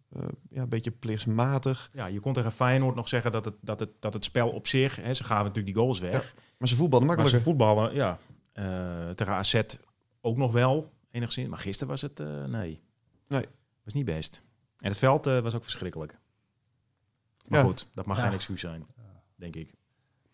[0.09, 1.89] eh, ja, een beetje plichtsmatig.
[1.93, 4.67] Ja, je kon tegen Feyenoord nog zeggen dat het, dat het, dat het spel op
[4.67, 6.33] zich, hè, ze gaven natuurlijk die goals weg.
[6.57, 7.39] Maar ze voetbalden maar makkelijker.
[7.45, 8.19] ze voetballen, ja,
[8.51, 9.61] eh, tegen AZ
[10.21, 11.49] ook nog wel, enigszins.
[11.49, 12.81] Maar gisteren was het, eh, nee.
[13.27, 13.45] Nee.
[13.83, 14.41] Was niet best.
[14.77, 16.17] En het veld eh, was ook verschrikkelijk.
[17.47, 17.65] Maar Ja.
[17.65, 18.23] goed, dat mag Ja.
[18.23, 18.85] geen excuus zijn,
[19.35, 19.73] denk ik.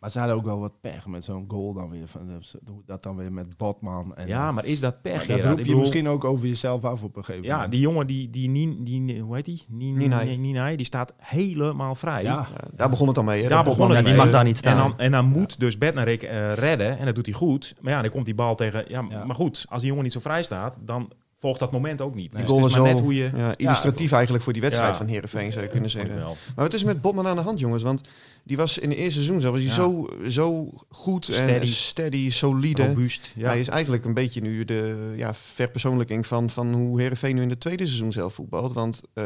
[0.06, 2.08] Maar ze hadden ook wel wat pech met zo'n goal dan weer.
[2.08, 4.16] Van, hoe dat dan weer met Botman.
[4.16, 7.04] En, ja, maar is dat pech, dat roep je bedoel, misschien ook over jezelf af
[7.04, 7.72] op een gegeven Ja, moment.
[7.72, 9.64] die jongen, die, die, die, die, hoe heet die?
[9.70, 10.30] Nin- Ninai.
[10.30, 12.24] Nin- Ninai, die staat helemaal vrij.
[12.24, 13.44] Ja, Ja, daar begon het dan mee.
[13.44, 13.50] Hè?
[13.50, 14.12] Daar begon het Ja, mee.
[14.12, 14.78] die mag daar niet En staan.
[14.78, 16.98] dan, en dan moet dus Bednarik eh redden.
[16.98, 17.76] En dat doet hij goed.
[17.82, 18.86] Maar ja, dan komt die bal tegen...
[18.88, 19.26] Ja, Ja.
[19.26, 20.78] Maar goed, als die jongen niet zo vrij staat...
[20.82, 22.32] dan volgt dat moment ook niet.
[22.32, 23.30] Die Dus het is maar net hoe je...
[23.36, 24.98] ja, illustratief eigenlijk voor die wedstrijd Ja.
[24.98, 26.16] van Heerenveen, zou je kunnen zeggen.
[26.16, 27.84] Maar wat is met Botman aan de hand, jongens?
[27.84, 28.02] Want
[28.44, 32.30] die was in de eerste seizoen zo, was hij zo, zo goed en Steady.
[32.30, 32.88] solide.
[32.88, 33.34] Robuust.
[33.40, 37.50] Hij is eigenlijk een beetje nu de ja, verpersoonlijking van, van hoe Heerenveen nu in
[37.50, 38.74] het tweede seizoen zelf voetbalt.
[38.74, 39.24] Want eh,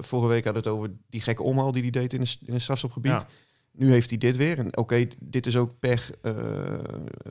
[0.00, 2.54] vorige week hadden we het over die gekke omhaal die hij deed in een, in
[2.54, 3.26] een strafschopgebied.
[3.78, 3.84] Ja.
[3.84, 4.58] Nu heeft hij dit weer.
[4.58, 6.34] En oké, dit is ook pech eh,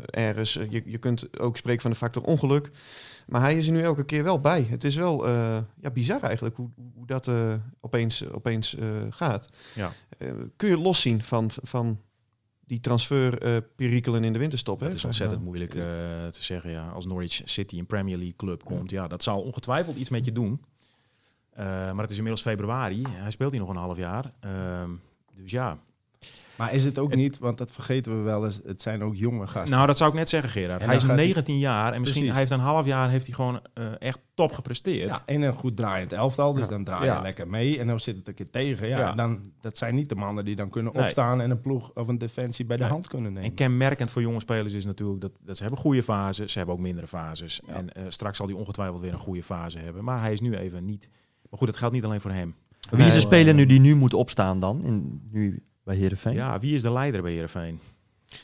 [0.05, 0.53] ergens.
[0.53, 2.71] Je, je kunt ook spreken van de factor ongeluk.
[3.27, 4.63] Maar hij is er nu elke keer wel bij.
[4.69, 9.47] Het is wel eh, ja, bizar eigenlijk hoe, hoe dat eh, opeens, opeens eh, gaat.
[9.75, 9.91] Ja.
[10.17, 12.01] Eh, kun je loszien van, van
[12.65, 14.79] die transferperikelen in de winterstop?
[14.79, 14.89] Hè?
[14.93, 15.81] is ontzettend moeilijk eh,
[16.27, 16.71] te zeggen.
[16.71, 16.89] Ja.
[16.89, 20.31] Als Norwich City een Premier League club komt, ja, dat zal ongetwijfeld iets met je
[20.31, 20.61] doen.
[21.49, 23.03] Eh, maar het is inmiddels februari.
[23.09, 24.33] Hij speelt hier nog een half jaar.
[24.39, 24.89] Ehm,
[25.35, 25.79] dus ja.
[26.57, 29.47] Maar is het ook niet, want dat vergeten we wel eens, het zijn ook jonge
[29.47, 29.71] gasten.
[29.75, 30.85] Nou, dat zou ik net zeggen, Gerard.
[30.85, 32.29] Hij is dan gaat hij- 19 jaar en misschien Precies.
[32.29, 35.09] hij heeft een half jaar heeft hij gewoon eh, echt top gepresteerd.
[35.09, 36.69] ja, en een goed draaiend elftal, dus Ja.
[36.69, 37.21] dan draai je Ja.
[37.21, 37.79] lekker mee.
[37.79, 38.87] En dan zit het een keer tegen.
[38.87, 39.13] Ja, Ja.
[39.13, 41.03] Dan, dat zijn niet de mannen die dan kunnen Nee.
[41.03, 42.91] opstaan en een ploeg of een defensie bij de Nee.
[42.91, 43.49] hand kunnen nemen.
[43.49, 46.75] En kenmerkend voor jonge spelers is natuurlijk dat, dat ze hebben goede fases, ze hebben
[46.75, 47.61] ook mindere fases.
[47.67, 47.73] Ja.
[47.73, 50.03] En eh, straks zal hij ongetwijfeld weer een goede fase hebben.
[50.03, 51.09] Maar hij is nu even niet.
[51.49, 52.55] Maar goed, het geldt niet alleen voor hem.
[52.89, 54.81] Wie is de speler nu die nu moet opstaan dan?
[54.83, 56.33] In, nu bij Heerenveen?
[56.33, 57.79] Ja, wie is de leider bij Heerenveen?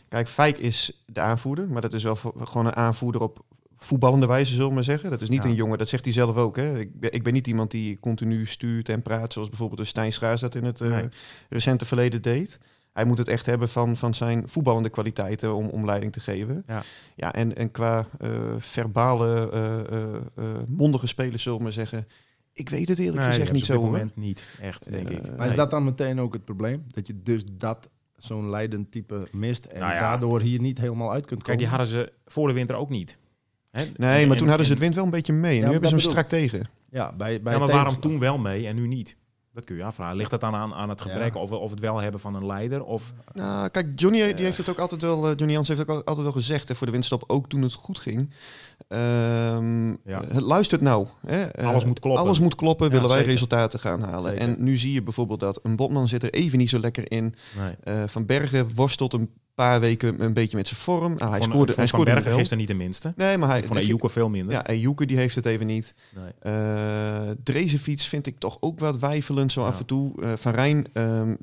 [0.10, 3.44] Kijk, Fijk is de aanvoerder, maar dat is wel voor- gewoon een aanvoerder op
[3.78, 5.10] voetballende wijze, zullen we maar zeggen.
[5.10, 5.50] Dat is niet Ja.
[5.50, 6.56] een jongen, dat zegt hij zelf ook.
[6.56, 6.80] Hè.
[6.80, 10.14] Ik, ben, ik ben niet iemand die continu stuurt en praat, zoals bijvoorbeeld de Stijn
[10.14, 11.08] Schaars dat in het eh, Nee.
[11.50, 12.60] recente verleden deed.
[12.94, 16.64] Hij moet het echt hebben van, van zijn voetballende kwaliteiten om, om leiding te geven.
[16.68, 16.84] Ja.
[17.16, 20.04] Ja, en, en qua eh, verbale, eh, eh,
[20.36, 22.08] eh, mondige spelers, zullen we maar zeggen.
[22.54, 25.10] Ik weet het eerlijk Nee, gezegd die niet zo op dit moment niet echt, denk
[25.10, 25.22] Eh, ik.
[25.22, 25.56] Maar is Nee.
[25.56, 26.84] dat dan meteen ook het probleem?
[26.88, 30.00] Dat je dus dat zo'n leidend type mist en Nou ja.
[30.00, 31.46] daardoor hier niet helemaal uit kunt komen?
[31.46, 33.18] Kijk, die hadden ze voor de winter ook niet.
[33.72, 33.80] Hè?
[33.98, 35.52] Nee, En- maar toen en- hadden ze het wind wel een beetje mee.
[35.52, 36.66] En Ja, nu hebben ze hem strak tegen.
[36.90, 39.16] Ja, bij, bij Ja, maar waarom toen wel mee en nu niet?
[39.54, 40.16] Dat kun je afvragen.
[40.18, 41.40] Ligt dat dan aan, aan het gebrek Ja.
[41.42, 42.84] of, of het wel hebben van een leider?
[42.84, 44.40] Of, Nou, kijk, Johnny die Eh.
[44.40, 45.24] heeft het ook altijd wel.
[45.30, 47.62] eh, Johnny Jans heeft ook al- altijd wel gezegd hè, voor de winststop, ook toen
[47.62, 48.30] het goed ging.
[48.94, 50.22] Ehm, Ja.
[50.28, 51.08] het luistert nou.
[51.26, 52.24] Hè, eh, Alles moet kloppen.
[52.24, 54.30] Alles moet kloppen, Ja, willen wij resultaten gaan halen.
[54.32, 54.48] Zeker.
[54.48, 57.36] En nu zie je bijvoorbeeld dat een Botman zit er even niet zo lekker in.
[57.58, 57.76] nee.
[57.84, 61.14] Eh, van Bergen worstelt een paar weken een beetje met zijn vorm.
[61.18, 63.14] Ah, hij Van- scoorde, van hij scoorde Van Bergen gisteren niet de minste.
[63.16, 64.54] Nee, maar hij Van Ejuke veel minder.
[64.54, 65.94] Ja, Ejuke die heeft het even niet.
[66.16, 66.54] Nee.
[66.54, 69.68] Eh Drezenfiets vind ik toch ook wat wijfelend zo Ja.
[69.68, 70.22] af en toe.
[70.22, 71.36] Eh, van Rijn ehm,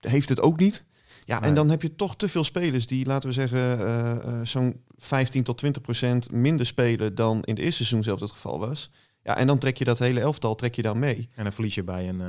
[0.00, 0.84] heeft het ook niet.
[1.28, 4.18] Ja, en dan heb je toch te veel spelers die, laten we zeggen, eh, eh,
[4.42, 8.58] zo'n 15 tot 20 procent minder spelen dan in de eerste seizoen zelfs het geval
[8.58, 8.90] was.
[9.22, 11.28] Ja, en dan trek je dat hele elftal trek je dan mee.
[11.34, 12.26] En dan verlies je bij een, eh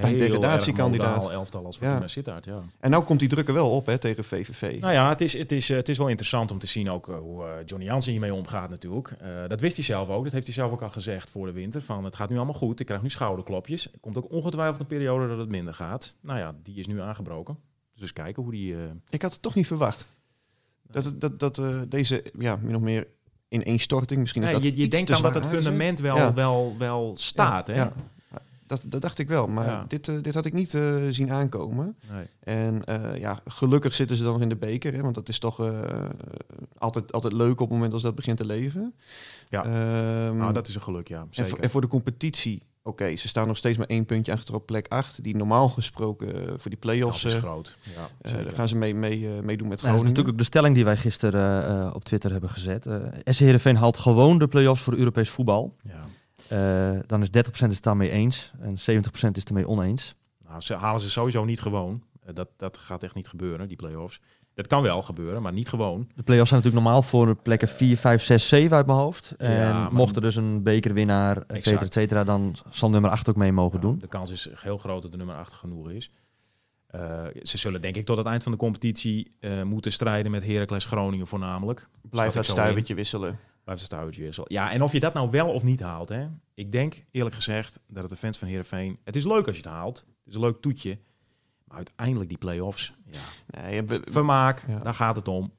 [0.00, 1.30] een heel degradatiekandidaat.
[1.30, 2.08] elftal als Ja.
[2.08, 2.44] Sittard.
[2.44, 2.62] Ja.
[2.80, 4.80] En nou komt die druk er wel op hè, tegen VVV.
[4.80, 7.62] Nou ja, het is, het, is, het is wel interessant om te zien ook hoe
[7.64, 9.16] Johnny Jansen hiermee omgaat natuurlijk.
[9.48, 10.24] Dat wist hij zelf ook.
[10.24, 11.82] Dat heeft hij zelf ook al gezegd voor de winter.
[11.82, 12.80] Van het gaat nu allemaal goed.
[12.80, 13.92] Ik krijg nu schouderklopjes.
[13.92, 16.14] Er komt ook ongetwijfeld een periode dat het minder gaat.
[16.20, 17.69] Nou ja, die is nu aangebroken.
[18.00, 18.74] Dus eens kijken hoe die...
[18.76, 20.06] eh, Ik had het toch niet verwacht.
[20.90, 23.06] Dat, dat, dat eh, deze, ja, min of meer
[23.48, 26.34] in één storting, misschien is dat je je denkt dan dat het fundament wel, Ja.
[26.34, 27.66] wel, wel staat.
[27.66, 27.80] Ja, hè?
[27.80, 27.92] ja.
[28.66, 29.84] Dat, dat dacht ik wel, maar Ja.
[29.88, 30.70] dit, eh, dit had ik niet
[31.08, 31.96] zien aankomen.
[32.10, 32.26] Nee.
[32.40, 32.82] En
[33.18, 35.72] ja, gelukkig zitten ze dan nog in de beker, hè, want dat is toch
[36.78, 38.94] altijd, altijd leuk op het moment als dat begint te leven.
[39.48, 39.64] Ja.
[39.64, 41.26] Ehm, Nou, dat is een geluk, ja.
[41.30, 41.58] Zeker.
[41.60, 44.88] en voor de competitie, oké, ze staan nog steeds maar één puntje achter op plek
[44.88, 47.76] 8, die normaal gesproken eh, voor die play-offs dat is eh, groot.
[47.96, 50.04] Ja, eh, daar gaan ze mee, mee, eh, meedoen met Nou, dat is Groningen.
[50.04, 52.86] natuurlijk ook de stelling die wij gisteren eh, eh, op Twitter hebben gezet.
[52.86, 55.74] Eh SC Heerenveen haalt gewoon de play-offs voor Europees voetbal.
[55.82, 56.06] ja.
[56.48, 60.14] Eh, dan is 30% het daarmee eens en 70% is ermee oneens.
[60.48, 62.02] Nou, ze halen ze sowieso niet gewoon.
[62.34, 64.20] Dat, dat gaat echt niet gebeuren, die play-offs.
[64.60, 66.08] Dat kan wel gebeuren, maar niet gewoon.
[66.14, 69.34] De play-offs zijn natuurlijk normaal voor de plekken 4, 5, 6, 7 uit mijn hoofd.
[69.38, 71.82] En Ja, mocht er dus een bekerwinnaar, et cetera, Exact.
[71.82, 73.98] et cetera, dan zal nummer 8 ook mee mogen doen.
[73.98, 76.10] De kans is heel groot dat de nummer 8 genoeg is.
[76.86, 80.46] Eh, ze zullen denk ik tot het eind van de competitie eh, moeten strijden met
[80.46, 81.88] Heracles Groningen voornamelijk.
[82.10, 83.38] Blijf dat stuivertje wisselen.
[83.64, 84.44] Blijft het stuivertje wissel.
[84.48, 86.08] Ja, en of je dat nou wel of niet haalt.
[86.08, 86.26] Hè?
[86.54, 88.98] Ik denk eerlijk gezegd dat het de fans van Heerenveen...
[89.04, 89.96] Het is leuk als je het haalt.
[89.96, 90.98] Het is een leuk toetje.
[91.70, 92.94] Maar uiteindelijk die play-offs.
[93.10, 93.18] Ja.
[93.60, 94.78] Nee, we- Vermaak, Ja.
[94.78, 95.52] daar gaat het om.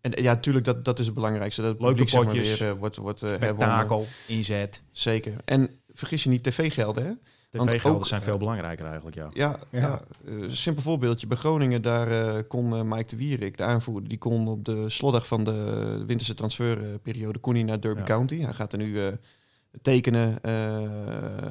[0.00, 1.60] en ja, tuurlijk, dat, dat is het belangrijkste.
[1.62, 3.54] Dat het Leuke publiek, zeg maar, potjes, weer, eh, wordt, wordt eh, herwonnen.
[3.56, 4.82] Spektakel, inzet.
[4.92, 5.36] Zeker.
[5.44, 7.12] En vergis je niet, tv-gelden, hè?
[7.50, 9.28] Want TV-gelden zijn veel belangrijker eigenlijk, ja.
[9.32, 10.02] Ja, Ja.
[10.26, 11.26] eh, simpel voorbeeldje.
[11.26, 14.90] Bij Groningen, daar eh, kon eh, Mike de Wierik, de aanvoerder, die kon op de
[14.90, 18.04] slotdag van de winterse transferperiode kon hij naar Derby Ja.
[18.06, 18.40] County.
[18.40, 19.12] Hij gaat er nu eh,
[19.82, 20.42] tekenen.
[20.42, 20.52] eh,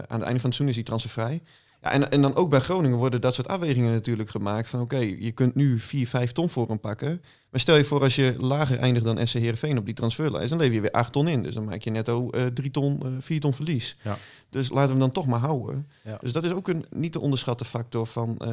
[0.08, 1.42] aan het einde van het seizoen is hij transfervrij.
[1.84, 4.68] Ja, en, en dan ook bij Groningen worden dat soort afwegingen natuurlijk gemaakt.
[4.70, 7.22] Van oké, je kunt nu 4, 5 ton voor hem pakken.
[7.50, 10.58] Maar stel je voor als je lager eindigt dan SC Heerenveen op die transferlijst, dan
[10.58, 11.44] lever je weer 8 ton in.
[11.44, 13.96] Dus dan maak je netto eh 3 ton, eh 4 ton verlies.
[14.04, 14.18] Ja.
[14.50, 15.88] Dus laten we hem dan toch maar houden.
[16.04, 16.18] Ja.
[16.22, 18.48] Dus dat is ook een niet te onderschatte factor van eh,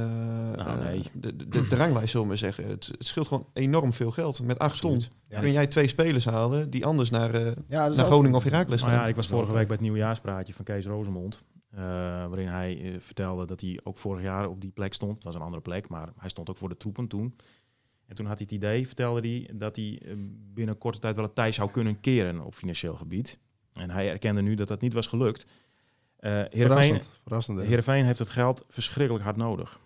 [0.56, 0.98] Nou, nee.
[0.98, 2.68] eh, de, de, de, de ranglijst, zullen we maar zeggen.
[2.68, 4.42] Het, het scheelt gewoon enorm veel geld.
[4.42, 5.40] Met 8 ton Ja.
[5.40, 8.92] kun jij twee spelers halen die anders naar, eh, naar ook- Groningen of Heracles Nou
[8.92, 9.00] gaan.
[9.02, 11.42] ja, ik was vorige week bij het nieuwjaarspraatje van Kees Rozemond.
[11.70, 11.80] Eh,
[12.26, 15.14] waarin hij eh, vertelde dat hij ook vorig jaar op die plek stond.
[15.14, 17.34] Het was een andere plek, maar hij stond ook voor de troepen toen.
[18.06, 20.12] En toen had hij het idee, vertelde hij, dat hij eh,
[20.54, 23.38] binnen korte tijd wel het tij zou kunnen keren op financieel gebied.
[23.72, 25.46] En hij erkende nu dat dat niet was gelukt.
[26.16, 27.08] Eh Heerenveen, Verrassend.
[27.22, 27.58] Verrassend.
[27.58, 27.64] hè?
[27.64, 29.80] Heerenveen heeft het geld verschrikkelijk hard nodig.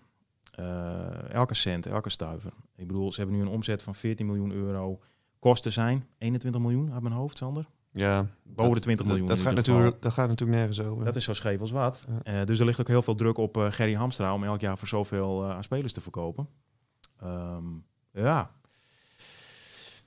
[1.29, 2.53] Elke cent, elke stuiver.
[2.77, 5.01] Ik bedoel, ze hebben nu een omzet van 14 miljoen euro.
[5.39, 7.67] Kosten zijn 21 miljoen uit mijn hoofd, Sander.
[7.95, 9.29] Ja, Boven de 20 miljoen.
[9.29, 11.05] Dat gaat, natuurlijk, dat gaat natuurlijk nergens over.
[11.05, 12.05] Dat is zo scheef als wat.
[12.09, 12.41] Ja.
[12.41, 14.79] Eh, dus er ligt ook heel veel druk op eh, Gerry Hamstra om elk jaar
[14.79, 16.49] voor zoveel eh, aan spelers te verkopen.
[17.21, 17.65] Ehm,
[18.13, 18.51] ja.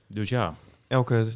[0.06, 0.54] Dus ja,
[0.86, 1.26] elke,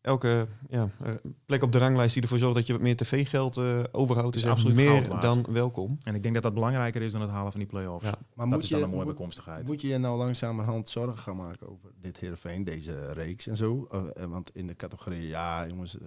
[0.00, 1.12] elke ja, eh,
[1.46, 4.42] plek op de ranglijst die ervoor zorgt dat je wat meer tv-geld eh, overhoudt, is,
[4.42, 5.98] Is absoluut meer dan welkom.
[6.02, 8.04] en ik denk dat dat belangrijker is dan het halen van die play-offs.
[8.04, 8.10] Ja.
[8.10, 9.66] Maar dat moet is je, dan een mooie moet, bijkomstigheid.
[9.66, 13.86] moet je je nou langzamerhand zorgen gaan maken over dit Heerenveen, deze reeks en zo?
[13.90, 16.06] Eh, want in de categorie, ja jongens, eh,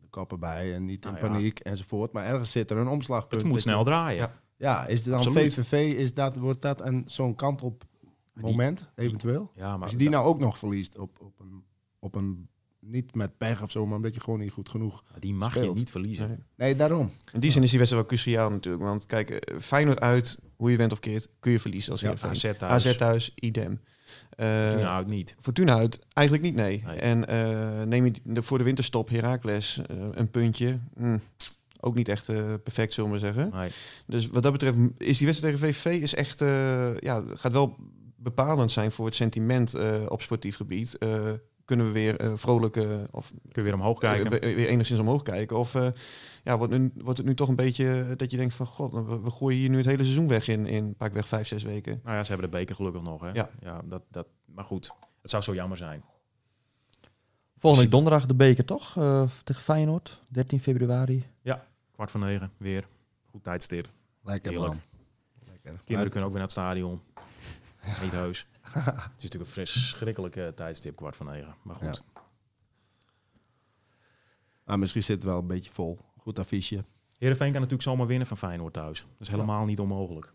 [0.00, 1.30] de kappen bij en niet in Nou ja.
[1.32, 2.12] paniek enzovoort.
[2.12, 3.40] Maar ergens zit er een omslagpunt.
[3.40, 4.18] het moet je- snel draaien.
[4.18, 4.32] Ja.
[4.56, 5.54] Ja, is het dan Absoluut.
[5.54, 7.84] VVV, is dat, wordt dat een zo'n kant op
[8.34, 9.50] moment, eventueel?
[9.54, 11.64] Ja, maar Als je die nou ook nog verliest op, op, een,
[11.98, 12.48] op een,
[12.80, 15.04] niet met pech of zo, maar omdat je gewoon niet goed genoeg...
[15.18, 16.26] die mag je niet verliezen.
[16.28, 16.36] Nee.
[16.56, 17.10] Nee, daarom.
[17.32, 18.84] In die zin is die wedstrijd wel cruciaal natuurlijk.
[18.84, 22.06] Want kijk, eh, Feyenoord uit, hoe je went of keert, kun je verliezen als Ja,
[22.06, 22.30] Heerenveen.
[22.50, 22.86] AZ thuis.
[22.86, 23.80] AZ thuis, idem.
[24.30, 25.36] Eh, Toen nou niet.
[25.40, 26.82] Fortuna uit, eigenlijk niet, nee.
[26.86, 26.96] Nee.
[26.96, 30.78] En eh, neem je de, voor de winterstop Heracles eh, een puntje.
[30.96, 31.18] hm,
[31.82, 33.52] ook niet echt eh, perfect, zullen we maar zeggen.
[33.60, 33.70] Nee.
[34.06, 37.76] Dus wat dat betreft is die wedstrijd tegen VVV is echt, eh, ja, gaat wel
[38.16, 40.98] bepalend zijn voor het sentiment eh, op sportief gebied.
[41.70, 44.32] Kunnen we weer eh, vrolijk eh, of Kun je weer omhoog kijken.
[44.32, 45.58] eh, weer, weer enigszins omhoog kijken?
[45.58, 45.88] Of eh,
[46.44, 49.20] ja, wordt, nu, wordt het nu toch een beetje dat je denkt van god, we,
[49.20, 52.00] we gooien hier nu het hele seizoen weg in, in pakweg vijf, zes weken.
[52.04, 53.20] Nou ja, ze hebben de beker gelukkig nog.
[53.20, 53.30] Hè?
[53.32, 53.50] Ja.
[53.60, 54.90] ja dat, dat, maar goed,
[55.22, 56.02] het zou zo jammer zijn.
[57.58, 58.96] Volgende week donderdag de beker, toch?
[58.96, 61.26] Eh, tegen Feyenoord, 13 februari.
[61.92, 62.86] Kwart van negen, weer.
[63.30, 63.88] Goed tijdstip.
[64.22, 64.72] Lekker Heerlijk.
[64.72, 64.82] man.
[65.46, 65.80] Lekker.
[65.84, 67.00] Kinderen kunnen ook weer naar het stadion.
[68.02, 68.46] Niet heus.
[68.72, 71.54] Het is natuurlijk een verschrikkelijke tijdstip, kwart van negen.
[71.62, 72.02] Maar goed.
[74.64, 75.98] Maar misschien zit het wel een beetje vol.
[76.16, 76.84] Goed affiche.
[77.18, 79.00] Heerenveen kan natuurlijk zomaar winnen van Feyenoord thuis.
[79.00, 80.32] Dat is helemaal niet onmogelijk.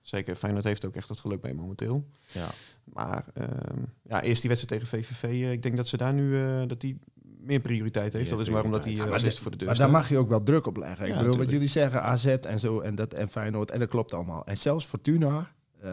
[0.00, 2.06] Zeker, Feyenoord heeft ook echt het geluk mee momenteel.
[2.32, 2.48] Ja.
[2.84, 5.22] Maar ehm, ja, eerst die wedstrijd tegen VVV.
[5.22, 8.24] eh, ik denk dat ze daar nu eh, dat die meer prioriteit heeft.
[8.28, 9.90] Die dat is waarom dat hij uh, maar dit- eerste voor de deur Maar daar
[9.90, 11.06] mag je ook wel druk op leggen.
[11.06, 13.88] Ik Ja, bedoel, wat jullie zeggen, AZ en zo en dat en Feyenoord, en dat
[13.88, 14.46] klopt allemaal.
[14.46, 15.44] En zelfs Fortuna, eh,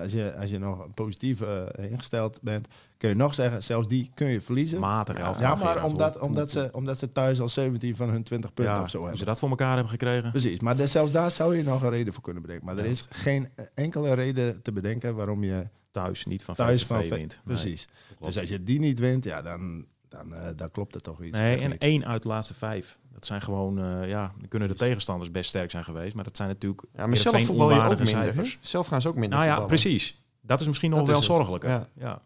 [0.02, 2.67] als je, als je nog positief eh, ingesteld bent,
[2.98, 4.80] kun je nog zeggen, zelfs die kun je verliezen.
[4.80, 8.74] Matig ja, maar omdat, omdat, ze, omdat ze thuis al 17 van hun 20 punten
[8.76, 9.28] Ja, of zo hoe ze hebben.
[9.28, 10.32] dat voor elkaar hebben gekregen.
[10.32, 12.65] Precies, maar de- zelfs daar zou je nog een reden voor kunnen bedenken.
[12.65, 17.10] Maar er is geen enkele reden te bedenken waarom je Thuis niet van thuis van...
[17.10, 17.41] wint.
[17.46, 17.88] Precies.
[18.19, 19.86] dus als je die niet wint, ja, dan,
[20.17, 21.38] dan, eh, dan klopt het toch iets.
[21.38, 22.99] Nee, en één uit de laatste vijf.
[23.13, 26.15] Dat zijn gewoon, eh, ja, dan kunnen de tegenstanders best sterk zijn geweest.
[26.15, 27.99] Maar dat zijn natuurlijk Ja, maar zelf voetbal je ook minder.
[28.06, 28.10] hè?
[28.12, 28.58] cijfers.
[28.62, 29.82] Zelf gaan ze ook minder Nou ja, voetballen.
[29.82, 30.21] precies.
[30.41, 31.69] Dat is misschien nog Dat wel zorgelijker.
[31.69, 31.88] Ja.
[31.93, 32.21] Ja.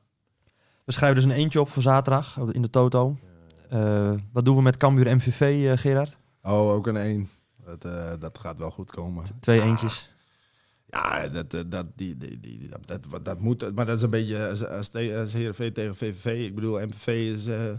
[0.84, 3.18] We schrijven dus een eentje op voor zaterdag in de Toto.
[3.70, 6.18] Eh, wat doen we met Cambuur MVV, eh, Gerard?
[6.44, 7.30] Oh, ook een 1.
[7.66, 9.24] Dat, eh, dat gaat wel goed komen.
[9.40, 10.10] Twee eentjes.
[10.90, 13.76] Ja, dat, eh, dat, die, die, die, dat, dat, dat moet.
[13.76, 16.46] Maar dat is een beetje als, als, te- als Heerenveen tegen VVV.
[16.46, 17.72] Ik bedoel, MVV is, eh,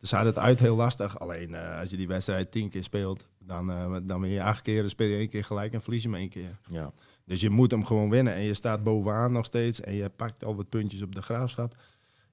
[0.00, 1.18] Dus had het uit heel lastig.
[1.20, 4.62] Alleen eh, als je die wedstrijd tien keer speelt, dan, eh, dan ben je acht
[4.62, 6.58] keer, dan speel je één keer gelijk en verlies je hem één keer.
[6.70, 6.92] Ja.
[7.24, 8.34] Dus je moet hem gewoon winnen.
[8.34, 9.80] En je staat bovenaan nog steeds.
[9.80, 11.74] En je pakt al wat puntjes op de graafschap.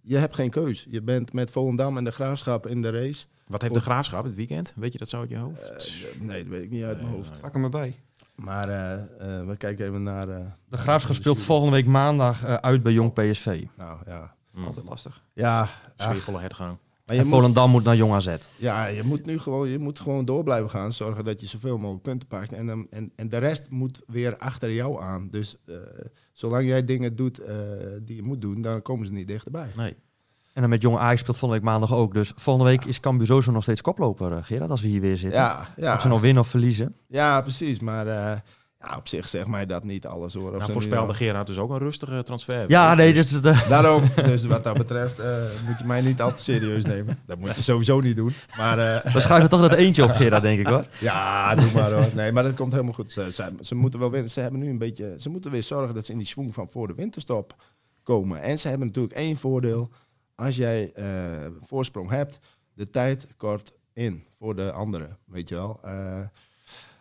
[0.02, 0.88] Je hebt geen keus.
[0.90, 3.26] Je bent met Volendam en de graafschap in de race.
[3.48, 4.74] Wat heeft de graafschap het weekend?
[4.76, 5.70] Weet je dat zo uit je hoofd?
[5.70, 7.42] Eh, nee, dat weet ik niet uit mijn hoofd.
[7.42, 8.00] Pak hem erbij.
[8.36, 8.94] Maar eh,
[9.40, 10.30] eh, we kijken even naar...
[10.30, 13.64] eh, De Graafschap speelt volgende week maandag eh, uit bij Jong PSV.
[13.78, 14.36] Nou ja.
[14.54, 14.66] Mm.
[14.66, 15.22] Altijd lastig.
[15.34, 16.78] Ja, ach, Sfeervolle hertgang.
[17.06, 18.36] maar je En moet, Volendam moet naar Jong AZ.
[18.58, 20.94] ja, je moet nu gewoon, je moet gewoon door blijven gaan.
[20.94, 22.52] Zorgen dat je zoveel mogelijk punten pakt.
[22.52, 25.28] En, dan- en, en de rest moet weer achter jou aan.
[25.32, 25.76] Dus eh,
[26.34, 27.56] zolang jij dingen doet eh,
[28.02, 29.72] die je moet doen, dan komen ze niet dichterbij.
[29.76, 29.96] Nee.
[30.56, 32.14] En dan met Jong Ajax speelt volgende week maandag ook.
[32.14, 35.18] Dus volgende week is Cambuur sowieso nog steeds koploper, eh, Gerard, als we hier weer
[35.18, 35.40] zitten.
[35.40, 35.94] Ja, ja.
[35.94, 36.96] Of ze nou winnen of verliezen.
[37.08, 37.80] Ja, precies.
[37.80, 38.38] Maar eh,
[38.82, 40.52] ja, op zich zeg mij dat niet alles hoor.
[40.54, 42.66] Of Nou, voorspelde nog- Gerard dus ook een rustige transfer.
[42.68, 43.66] Ja, nee, Dus- is de...
[43.70, 45.28] Daarom, dus wat dat betreft, eh,
[45.68, 47.20] moet je mij niet al te serieus nemen.
[47.26, 48.32] Dat moet je sowieso niet doen.
[48.58, 50.86] Maar eh, Dan schrijven we toch dat eentje op, Gerard, denk ik hoor.
[51.00, 52.10] ja, doe maar hoor.
[52.14, 53.12] Nee, maar dat komt helemaal goed.
[53.12, 54.32] Ze, ze, ze moeten wel winnen.
[54.32, 55.16] Ze hebben nu een beetje.
[55.20, 57.56] Ze moeten weer zorgen dat ze in die swing van voor de winterstop
[58.04, 58.42] komen.
[58.42, 59.90] En ze hebben natuurlijk één voordeel.
[60.36, 62.40] Als jij eh, voorsprong hebt,
[62.74, 65.18] de tijd kort in voor de anderen.
[65.26, 65.80] Weet je wel.
[65.84, 66.28] Eh,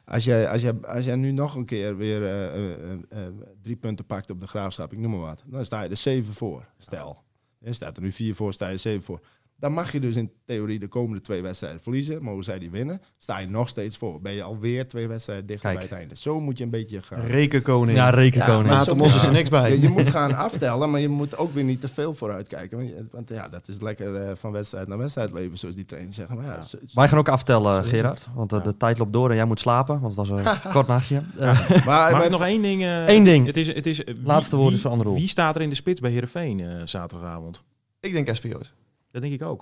[0.05, 3.26] als jij, als, jij, als jij nu nog een keer weer eh,
[3.62, 6.35] drie punten pakt op de graafschap, ik noem maar wat, dan sta je er zeven
[6.35, 6.66] voor.
[6.78, 7.22] Stel.
[7.59, 9.20] Je staat er nu vier voor, sta je zeven voor.
[9.65, 12.23] Dan mag je dus in theorie de komende twee wedstrijden verliezen.
[12.23, 14.21] Mogen zij die winnen, sta je nog steeds voor.
[14.21, 15.81] Ben je alweer twee wedstrijden dichter Kijk.
[15.81, 16.17] bij het einde.
[16.23, 17.21] Zo moet je een beetje gaan.
[17.21, 17.99] Rekenkoning.
[17.99, 18.62] Ja, rekenkoning.
[18.67, 19.71] maar Maarten zo- Mos is er niks bij.
[19.71, 22.77] Je, je moet gaan aftellen, maar je moet ook weer niet te veel vooruit kijken.
[22.79, 26.17] Want, want ja, dat is lekker eh, van wedstrijd naar wedstrijd leven, zoals die trainers
[26.17, 26.37] zeggen.
[26.37, 28.27] Maar ja, zo- zo- Wij gaan ook aftellen, Gerard.
[28.35, 28.65] Want eh, Ja.
[28.65, 30.01] de tijd loopt door en jij moet slapen.
[30.01, 31.23] Want het was een kort nachtje.
[31.39, 32.83] Eh, maar, Mag maar- nog één ding?
[32.83, 33.47] eh, Eén het- ding.
[33.47, 35.17] Het is, het is, Laatste woord is voor Anderhoel.
[35.17, 37.62] Wie staat er in de spits bij Heerenveen eh, zaterdagavond?
[38.01, 38.73] Ik denk SPO's.
[39.15, 39.61] Dat denk ik ook.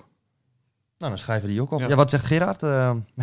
[0.97, 1.79] nou, dan schrijven die ook op.
[1.79, 1.95] Ja, Ja.
[1.95, 2.63] wat zegt Gerard?
[2.63, 2.91] Eh,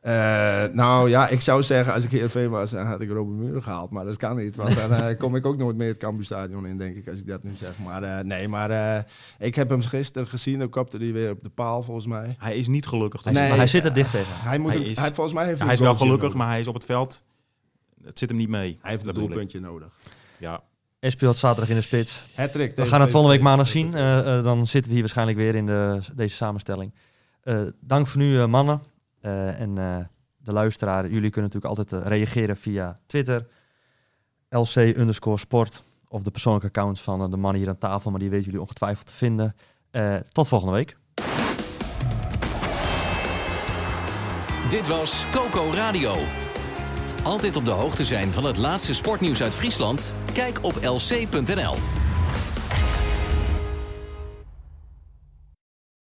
[0.00, 3.62] Eh, nou ja, ik zou zeggen, als ik Heerenveen was, dan had ik Robin Muren
[3.62, 3.90] gehaald.
[3.90, 6.78] Maar dat kan niet, want dan eh, kom ik ook nooit meer het Cambuurstadion in,
[6.78, 7.78] denk ik, als ik dat nu zeg.
[7.78, 9.02] Maar eh, nee, maar eh,
[9.38, 12.36] ik heb hem gisteren gezien, dan kopte hij weer op de paal, volgens mij.
[12.38, 13.22] Hij is niet gelukkig.
[13.24, 13.50] hij, Dus Nee.
[13.50, 14.32] maar hij zit er dicht tegen.
[14.34, 16.36] Hij, moet Hij een- is- hij, volgens mij heeft hij is wel gelukkig, nodig.
[16.36, 17.22] maar hij is op het veld.
[18.04, 18.78] Het zit hem niet mee.
[18.80, 19.98] Hij heeft een doelpuntje nodig.
[20.38, 20.62] Ja.
[20.98, 22.22] Hij speelt zaterdag in de spits.
[22.34, 23.94] Hattrick We gaan het volgende week maandag zien.
[23.94, 26.94] Eh, eh, dan zitten we hier waarschijnlijk weer in de, deze samenstelling.
[27.42, 28.82] Eh, dank voor nu, mannen.
[29.26, 29.96] Eh, en eh,
[30.36, 33.46] de luisteraar, jullie kunnen natuurlijk altijd reageren via Twitter.
[34.48, 35.82] LC underscore sport.
[36.08, 38.10] Of de persoonlijke accounts van de mannen hier aan tafel.
[38.10, 39.56] Maar die weten jullie ongetwijfeld te vinden.
[39.90, 40.96] Eh, tot volgende week.
[44.70, 46.14] Dit was Coco Radio.
[47.26, 50.12] Altijd op de hoogte zijn van het laatste sportnieuws uit Friesland?
[50.32, 51.74] Kijk op lc.nl.